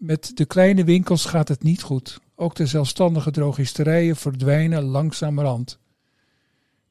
Met 0.06 0.32
de 0.34 0.46
kleine 0.46 0.84
winkels 0.84 1.26
gaat 1.26 1.48
het 1.48 1.64
niet 1.64 1.82
goed. 1.82 2.20
Ook 2.36 2.56
de 2.56 2.66
zelfstandige 2.66 3.32
drogisterijen 3.32 4.16
verdwijnen 4.16 4.84
langzamerhand. 4.84 5.80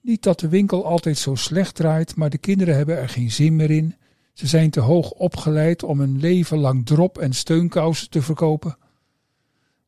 Niet 0.01 0.23
dat 0.23 0.41
de 0.41 0.49
winkel 0.49 0.87
altijd 0.87 1.19
zo 1.19 1.35
slecht 1.35 1.75
draait, 1.75 2.17
maar 2.17 2.31
de 2.31 2.39
kinderen 2.39 2.77
hebben 2.77 2.97
er 2.97 3.09
geen 3.09 3.31
zin 3.31 3.57
meer 3.57 3.71
in. 3.71 3.95
Ze 4.33 4.47
zijn 4.47 4.71
te 4.71 4.81
hoog 4.81 5.11
opgeleid 5.11 5.83
om 5.83 6.01
een 6.01 6.19
leven 6.21 6.59
lang 6.59 6.87
drop- 6.87 7.19
en 7.19 7.33
steunkousen 7.33 8.11
te 8.11 8.23
verkopen. 8.23 8.77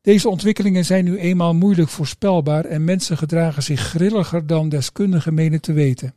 Deze 0.01 0.29
ontwikkelingen 0.29 0.85
zijn 0.85 1.05
nu 1.05 1.17
eenmaal 1.17 1.53
moeilijk 1.53 1.89
voorspelbaar 1.89 2.65
en 2.65 2.83
mensen 2.83 3.17
gedragen 3.17 3.63
zich 3.63 3.81
grilliger 3.81 4.47
dan 4.47 4.69
deskundigen 4.69 5.33
menen 5.33 5.61
te 5.61 5.73
weten. 5.73 6.13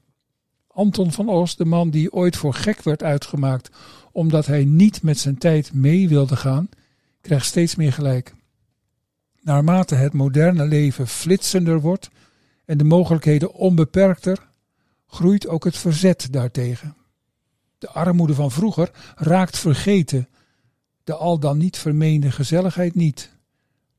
Anton 0.69 1.13
van 1.13 1.29
Os, 1.29 1.57
de 1.57 1.65
man 1.65 1.91
die 1.91 2.13
ooit 2.13 2.37
voor 2.37 2.55
gek 2.55 2.83
werd 2.83 3.03
uitgemaakt 3.03 3.71
omdat 4.13 4.47
hij 4.47 4.65
niet 4.65 5.03
met 5.03 5.19
zijn 5.19 5.39
tijd 5.39 5.73
mee 5.73 6.09
wilde 6.09 6.37
gaan, 6.37 6.69
krijgt 7.21 7.47
steeds 7.47 7.75
meer 7.75 7.93
gelijk. 7.93 8.35
Naarmate 9.41 9.95
het 9.95 10.13
moderne 10.13 10.67
leven 10.67 11.07
flitsender 11.07 11.81
wordt 11.81 12.11
en 12.65 12.79
de 12.79 12.85
mogelijkheden 12.85 13.53
onbeperkter, 13.53 14.49
groeit 15.07 15.49
ook 15.49 15.65
het 15.65 15.77
verzet 15.77 16.29
daartegen. 16.31 16.97
De 17.79 17.89
armoede 17.89 18.35
van 18.35 18.51
vroeger 18.51 18.91
raakt 19.15 19.59
vergeten, 19.59 20.29
de 21.05 21.15
al 21.15 21.39
dan 21.39 21.59
niet 21.59 21.79
vermeende 21.79 22.31
gezelligheid 22.31 22.95
niet. 22.95 23.31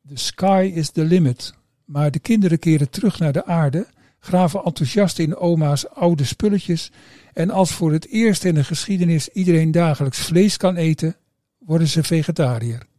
The 0.08 0.18
sky 0.18 0.72
is 0.76 0.90
the 0.90 1.04
limit. 1.04 1.54
Maar 1.86 2.12
de 2.12 2.20
kinderen 2.20 2.60
keren 2.60 2.90
terug 2.90 3.20
naar 3.20 3.32
de 3.32 3.46
aarde, 3.46 3.88
graven 4.20 4.64
enthousiast 4.64 5.20
in 5.20 5.36
oma's 5.36 5.86
oude 5.86 6.24
spulletjes 6.24 6.92
en 7.34 7.50
als 7.50 7.72
voor 7.72 7.92
het 7.92 8.08
eerst 8.08 8.44
in 8.44 8.56
de 8.56 8.64
geschiedenis 8.64 9.30
iedereen 9.30 9.72
dagelijks 9.72 10.20
vlees 10.20 10.58
kan 10.58 10.76
eten, 10.76 11.16
worden 11.58 11.88
ze 11.88 12.04
vegetariër. 12.04 12.90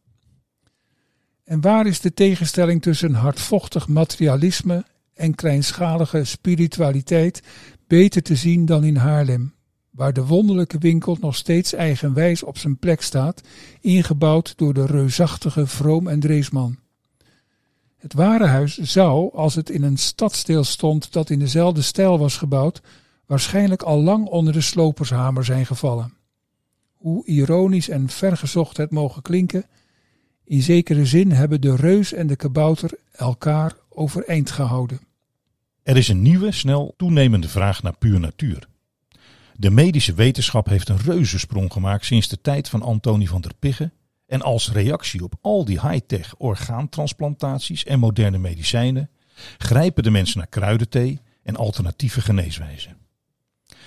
En 1.52 1.60
waar 1.60 1.86
is 1.86 2.00
de 2.00 2.14
tegenstelling 2.14 2.82
tussen 2.82 3.14
hardvochtig 3.14 3.88
materialisme 3.88 4.84
en 5.14 5.34
kleinschalige 5.34 6.24
spiritualiteit 6.24 7.42
beter 7.86 8.22
te 8.22 8.36
zien 8.36 8.66
dan 8.66 8.84
in 8.84 8.96
Haarlem, 8.96 9.54
waar 9.90 10.12
de 10.12 10.26
wonderlijke 10.26 10.78
winkel 10.78 11.16
nog 11.20 11.36
steeds 11.36 11.72
eigenwijs 11.72 12.42
op 12.42 12.58
zijn 12.58 12.78
plek 12.78 13.02
staat, 13.02 13.40
ingebouwd 13.80 14.56
door 14.56 14.74
de 14.74 14.86
reusachtige 14.86 15.66
Vroom 15.66 16.08
en 16.08 16.20
Dreesman. 16.20 16.78
Het 17.96 18.14
warenhuis 18.14 18.78
zou, 18.78 19.34
als 19.34 19.54
het 19.54 19.70
in 19.70 19.82
een 19.82 19.98
stadsdeel 19.98 20.64
stond 20.64 21.12
dat 21.12 21.30
in 21.30 21.38
dezelfde 21.38 21.82
stijl 21.82 22.18
was 22.18 22.36
gebouwd, 22.36 22.82
waarschijnlijk 23.26 23.82
al 23.82 24.02
lang 24.02 24.26
onder 24.26 24.52
de 24.52 24.60
slopershamer 24.60 25.44
zijn 25.44 25.66
gevallen. 25.66 26.14
Hoe 26.96 27.26
ironisch 27.26 27.88
en 27.88 28.08
vergezocht 28.08 28.76
het 28.76 28.90
mogen 28.90 29.22
klinken, 29.22 29.64
in 30.52 30.62
zekere 30.62 31.06
zin 31.06 31.30
hebben 31.30 31.60
de 31.60 31.76
reus 31.76 32.12
en 32.12 32.26
de 32.26 32.36
kabouter 32.36 32.90
elkaar 33.12 33.72
overeind 33.88 34.50
gehouden. 34.50 35.00
Er 35.82 35.96
is 35.96 36.08
een 36.08 36.22
nieuwe, 36.22 36.52
snel 36.52 36.94
toenemende 36.96 37.48
vraag 37.48 37.82
naar 37.82 37.96
puur 37.96 38.20
natuur. 38.20 38.68
De 39.56 39.70
medische 39.70 40.14
wetenschap 40.14 40.66
heeft 40.66 40.88
een 40.88 40.98
reuzensprong 40.98 41.72
gemaakt 41.72 42.04
sinds 42.04 42.28
de 42.28 42.40
tijd 42.40 42.68
van 42.68 42.82
Antonie 42.82 43.28
van 43.28 43.40
der 43.40 43.54
Pigge 43.58 43.90
en 44.26 44.42
als 44.42 44.72
reactie 44.72 45.24
op 45.24 45.34
al 45.40 45.64
die 45.64 45.80
high-tech 45.80 46.34
orgaantransplantaties 46.38 47.84
en 47.84 47.98
moderne 47.98 48.38
medicijnen 48.38 49.10
grijpen 49.58 50.02
de 50.02 50.10
mensen 50.10 50.38
naar 50.38 50.48
kruidenthee 50.48 51.20
en 51.42 51.56
alternatieve 51.56 52.20
geneeswijzen. 52.20 52.96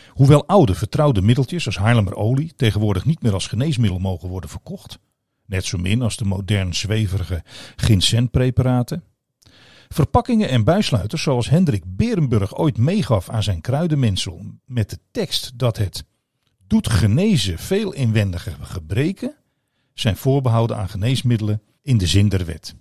Hoewel 0.09 0.47
oude 0.47 0.75
vertrouwde 0.75 1.21
middeltjes 1.21 1.65
als 1.65 1.77
Haarlemmerolie 1.77 2.53
tegenwoordig 2.55 3.05
niet 3.05 3.21
meer 3.21 3.33
als 3.33 3.47
geneesmiddel 3.47 3.99
mogen 3.99 4.29
worden 4.29 4.49
verkocht, 4.49 4.99
net 5.45 5.65
zo 5.65 5.77
min 5.77 6.01
als 6.01 6.17
de 6.17 6.25
modern 6.25 6.75
zweverige 6.75 7.43
ginsengpreparaten, 7.75 9.03
verpakkingen 9.89 10.49
en 10.49 10.63
buissluiters 10.63 11.21
zoals 11.23 11.49
Hendrik 11.49 11.83
Berenburg 11.87 12.57
ooit 12.57 12.77
meegaf 12.77 13.29
aan 13.29 13.43
zijn 13.43 13.61
kruidenmensel 13.61 14.41
met 14.65 14.89
de 14.89 14.99
tekst 15.11 15.51
dat 15.55 15.77
het 15.77 16.05
doet 16.67 16.89
genezen 16.89 17.59
veel 17.59 17.93
inwendige 17.93 18.53
gebreken, 18.61 19.35
zijn 19.93 20.15
voorbehouden 20.15 20.77
aan 20.77 20.89
geneesmiddelen 20.89 21.61
in 21.81 21.97
de 21.97 22.07
zin 22.07 22.29
der 22.29 22.45
wet. 22.45 22.75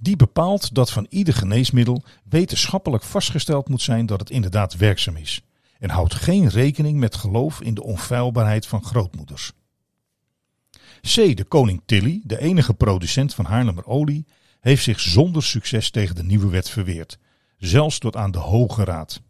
Die 0.00 0.16
bepaalt 0.16 0.74
dat 0.74 0.90
van 0.90 1.06
ieder 1.08 1.34
geneesmiddel 1.34 2.04
wetenschappelijk 2.24 3.02
vastgesteld 3.02 3.68
moet 3.68 3.82
zijn 3.82 4.06
dat 4.06 4.20
het 4.20 4.30
inderdaad 4.30 4.76
werkzaam 4.76 5.16
is 5.16 5.42
en 5.78 5.90
houdt 5.90 6.14
geen 6.14 6.48
rekening 6.48 6.98
met 6.98 7.14
geloof 7.14 7.60
in 7.60 7.74
de 7.74 7.82
onfeilbaarheid 7.82 8.66
van 8.66 8.84
grootmoeders. 8.84 9.52
C. 11.00 11.36
De 11.36 11.44
koning 11.48 11.82
Tilly, 11.86 12.20
de 12.24 12.40
enige 12.40 12.74
producent 12.74 13.34
van 13.34 13.44
Haarlemmer 13.44 13.86
olie, 13.86 14.26
heeft 14.60 14.82
zich 14.82 15.00
zonder 15.00 15.42
succes 15.42 15.90
tegen 15.90 16.14
de 16.14 16.24
nieuwe 16.24 16.48
wet 16.48 16.70
verweerd, 16.70 17.18
zelfs 17.56 17.98
tot 17.98 18.16
aan 18.16 18.30
de 18.30 18.38
Hoge 18.38 18.84
Raad. 18.84 19.22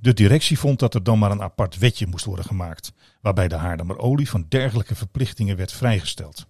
De 0.00 0.14
directie 0.14 0.58
vond 0.58 0.78
dat 0.78 0.94
er 0.94 1.02
dan 1.02 1.18
maar 1.18 1.30
een 1.30 1.42
apart 1.42 1.78
wetje 1.78 2.06
moest 2.06 2.24
worden 2.24 2.44
gemaakt, 2.44 2.92
waarbij 3.20 3.48
de 3.48 3.54
Haarlemmer 3.54 3.98
olie 3.98 4.28
van 4.28 4.46
dergelijke 4.48 4.94
verplichtingen 4.94 5.56
werd 5.56 5.72
vrijgesteld. 5.72 6.46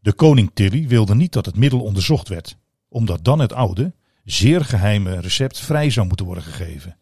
De 0.00 0.12
koning 0.12 0.50
Tilly 0.54 0.86
wilde 0.86 1.14
niet 1.14 1.32
dat 1.32 1.46
het 1.46 1.56
middel 1.56 1.80
onderzocht 1.80 2.28
werd, 2.28 2.56
omdat 2.88 3.24
dan 3.24 3.38
het 3.38 3.52
oude, 3.52 3.94
zeer 4.24 4.64
geheime 4.64 5.20
recept 5.20 5.58
vrij 5.58 5.90
zou 5.90 6.06
moeten 6.06 6.26
worden 6.26 6.44
gegeven. 6.44 6.96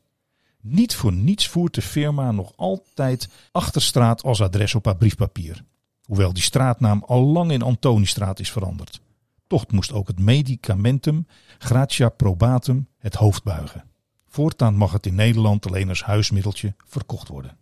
Niet 0.60 0.94
voor 0.94 1.12
niets 1.12 1.48
voert 1.48 1.74
de 1.74 1.82
firma 1.82 2.32
nog 2.32 2.52
altijd 2.56 3.28
Achterstraat 3.52 4.22
als 4.22 4.42
adres 4.42 4.74
op 4.74 4.84
haar 4.84 4.96
briefpapier. 4.96 5.64
Hoewel 6.06 6.32
die 6.32 6.42
straatnaam 6.42 7.02
al 7.06 7.22
lang 7.22 7.50
in 7.50 7.62
Antoniestraat 7.62 8.40
is 8.40 8.52
veranderd. 8.52 9.00
Toch 9.46 9.70
moest 9.70 9.92
ook 9.92 10.06
het 10.06 10.18
medicamentum 10.18 11.26
Gratia 11.58 12.08
probatum 12.08 12.88
het 12.98 13.14
hoofd 13.14 13.42
buigen. 13.42 13.84
Voortaan 14.26 14.74
mag 14.74 14.92
het 14.92 15.06
in 15.06 15.14
Nederland 15.14 15.66
alleen 15.66 15.88
als 15.88 16.02
huismiddeltje 16.02 16.74
verkocht 16.84 17.28
worden. 17.28 17.56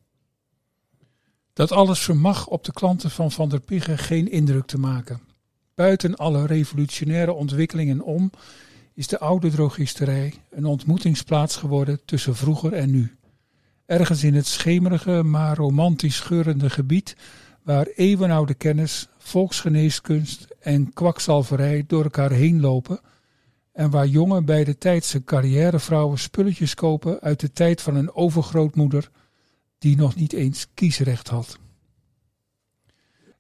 Dat 1.53 1.73
alles 1.73 2.01
vermag 2.01 2.47
op 2.47 2.65
de 2.65 2.73
klanten 2.73 3.11
van 3.11 3.31
Van 3.31 3.49
der 3.49 3.61
Pigge 3.61 3.99
geen 3.99 4.31
indruk 4.31 4.67
te 4.67 4.79
maken. 4.79 5.21
Buiten 5.75 6.17
alle 6.17 6.47
revolutionaire 6.47 7.33
ontwikkelingen 7.33 8.01
om 8.01 8.31
is 8.95 9.07
de 9.07 9.19
oude 9.19 9.51
drogisterij 9.51 10.35
een 10.51 10.65
ontmoetingsplaats 10.65 11.57
geworden 11.57 12.05
tussen 12.05 12.37
vroeger 12.37 12.73
en 12.73 12.91
nu. 12.91 13.17
Ergens 13.87 14.25
in 14.25 14.35
het 14.35 14.47
schemerige, 14.47 15.23
maar 15.23 15.57
romantisch 15.57 16.21
geurende 16.21 16.71
gebied 16.71 17.17
waar 17.65 17.87
eeuwenoude 17.87 18.55
kennis, 18.55 19.09
volksgeneeskunst 19.19 20.47
en 20.61 20.93
kwakzalverij 20.93 21.85
door 21.87 22.03
elkaar 22.03 22.31
heen 22.31 22.61
lopen 22.61 23.01
en 23.73 23.91
waar 23.91 24.07
jonge 24.07 24.43
bij 24.43 24.65
de 24.65 24.79
tijdse 24.79 25.25
carrièrevrouwen 25.25 26.19
spulletjes 26.19 26.75
kopen 26.75 27.21
uit 27.21 27.41
de 27.41 27.53
tijd 27.53 27.83
van 27.83 27.95
een 27.95 28.15
overgrootmoeder 28.15 29.11
die 29.79 29.97
nog 29.97 30.15
niet 30.15 30.33
eens 30.33 30.67
kiesrecht 30.75 31.29
had. 31.29 31.59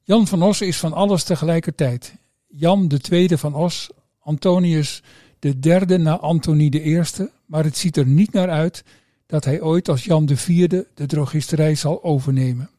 Jan 0.02 0.26
van 0.26 0.42
Os 0.42 0.60
is 0.60 0.78
van 0.78 0.92
alles 0.92 1.24
tegelijkertijd. 1.24 2.14
Jan 2.46 2.88
de 2.88 3.00
tweede 3.00 3.38
van 3.38 3.54
Os, 3.54 3.90
Antonius 4.20 5.02
de 5.38 5.58
derde 5.58 5.98
na 5.98 6.18
Antonie 6.18 6.70
de 6.70 6.80
eerste, 6.80 7.30
maar 7.46 7.64
het 7.64 7.76
ziet 7.76 7.96
er 7.96 8.06
niet 8.06 8.32
naar 8.32 8.50
uit 8.50 8.84
dat 9.26 9.44
hij 9.44 9.60
ooit 9.60 9.88
als 9.88 10.04
Jan 10.04 10.26
de 10.26 10.37
vierde 10.37 10.87
de 10.94 11.06
drogisterij 11.06 11.74
zal 11.74 12.02
overnemen. 12.02 12.70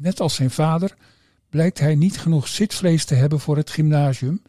Net 0.00 0.20
als 0.20 0.34
zijn 0.34 0.50
vader 0.50 0.96
blijkt 1.48 1.78
hij 1.78 1.94
niet 1.94 2.18
genoeg 2.18 2.48
zitvlees 2.48 3.04
te 3.04 3.14
hebben 3.14 3.40
voor 3.40 3.56
het 3.56 3.70
gymnasium. 3.70 4.42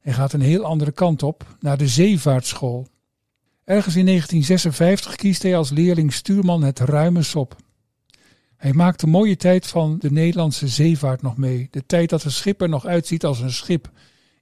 Hij 0.00 0.12
gaat 0.12 0.32
een 0.32 0.40
heel 0.40 0.64
andere 0.64 0.92
kant 0.92 1.22
op, 1.22 1.56
naar 1.60 1.76
de 1.76 1.88
zeevaartschool. 1.88 2.86
Ergens 3.64 3.96
in 3.96 4.06
1956 4.06 5.16
kiest 5.16 5.42
hij 5.42 5.56
als 5.56 5.70
leerling 5.70 6.12
stuurman 6.12 6.62
het 6.62 6.78
ruime 6.78 7.22
sop. 7.22 7.56
Hij 8.56 8.72
maakt 8.72 9.00
de 9.00 9.06
mooie 9.06 9.36
tijd 9.36 9.66
van 9.66 9.98
de 9.98 10.10
Nederlandse 10.10 10.68
zeevaart 10.68 11.22
nog 11.22 11.36
mee. 11.36 11.68
De 11.70 11.86
tijd 11.86 12.10
dat 12.10 12.22
de 12.22 12.30
schip 12.30 12.60
er 12.60 12.68
nog 12.68 12.86
uitziet 12.86 13.24
als 13.24 13.40
een 13.40 13.52
schip, 13.52 13.90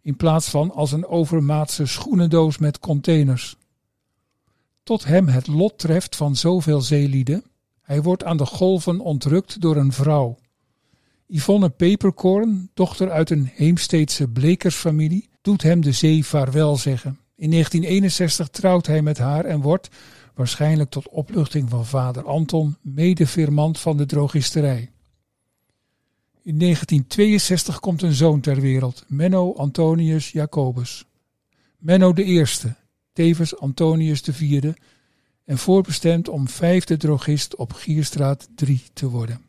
in 0.03 0.17
plaats 0.17 0.49
van 0.49 0.71
als 0.71 0.93
een 0.93 1.07
overmaatse 1.07 1.87
schoenendoos 1.87 2.59
met 2.59 2.79
containers. 2.79 3.57
Tot 4.83 5.05
hem 5.05 5.29
het 5.29 5.47
lot 5.47 5.79
treft 5.79 6.17
van 6.17 6.37
zoveel 6.37 6.81
zeelieden. 6.81 7.45
Hij 7.81 8.03
wordt 8.03 8.25
aan 8.25 8.37
de 8.37 8.47
golven 8.47 9.01
ontrukt 9.01 9.61
door 9.61 9.77
een 9.77 9.93
vrouw. 9.93 10.39
Yvonne 11.33 11.69
Peperkorn, 11.69 12.71
dochter 12.75 13.11
uit 13.11 13.31
een 13.31 13.51
Heemsteedse 13.55 14.29
blekersfamilie, 14.29 15.29
doet 15.41 15.63
hem 15.63 15.81
de 15.81 15.93
zee 15.93 16.27
vaarwel 16.27 16.77
zeggen. 16.77 17.19
In 17.37 17.51
1961 17.51 18.49
trouwt 18.49 18.87
hij 18.87 19.03
met 19.03 19.19
haar 19.19 19.45
en 19.45 19.61
wordt, 19.61 19.89
waarschijnlijk 20.35 20.91
tot 20.91 21.09
opluchting 21.09 21.71
van 21.71 21.87
vader 21.87 22.25
Anton, 22.25 22.77
medefirmant 22.81 23.79
van 23.79 23.97
de 23.97 24.07
drogisterij. 24.07 24.91
In 26.43 26.59
1962 26.59 27.81
komt 27.81 28.03
een 28.03 28.13
zoon 28.13 28.41
ter 28.41 28.61
wereld, 28.61 29.05
Menno 29.09 29.55
Antonius 29.55 30.33
Jacobus. 30.33 31.07
Menno 31.79 32.13
eerste, 32.15 32.75
tevens 33.13 33.59
Antonius 33.59 34.23
vierde 34.33 34.77
en 35.45 35.59
voorbestemd 35.59 36.29
om 36.29 36.49
vijfde 36.49 36.97
drogist 36.97 37.57
op 37.57 37.73
Gierstraat 37.73 38.49
3 38.55 38.83
te 38.93 39.09
worden. 39.09 39.41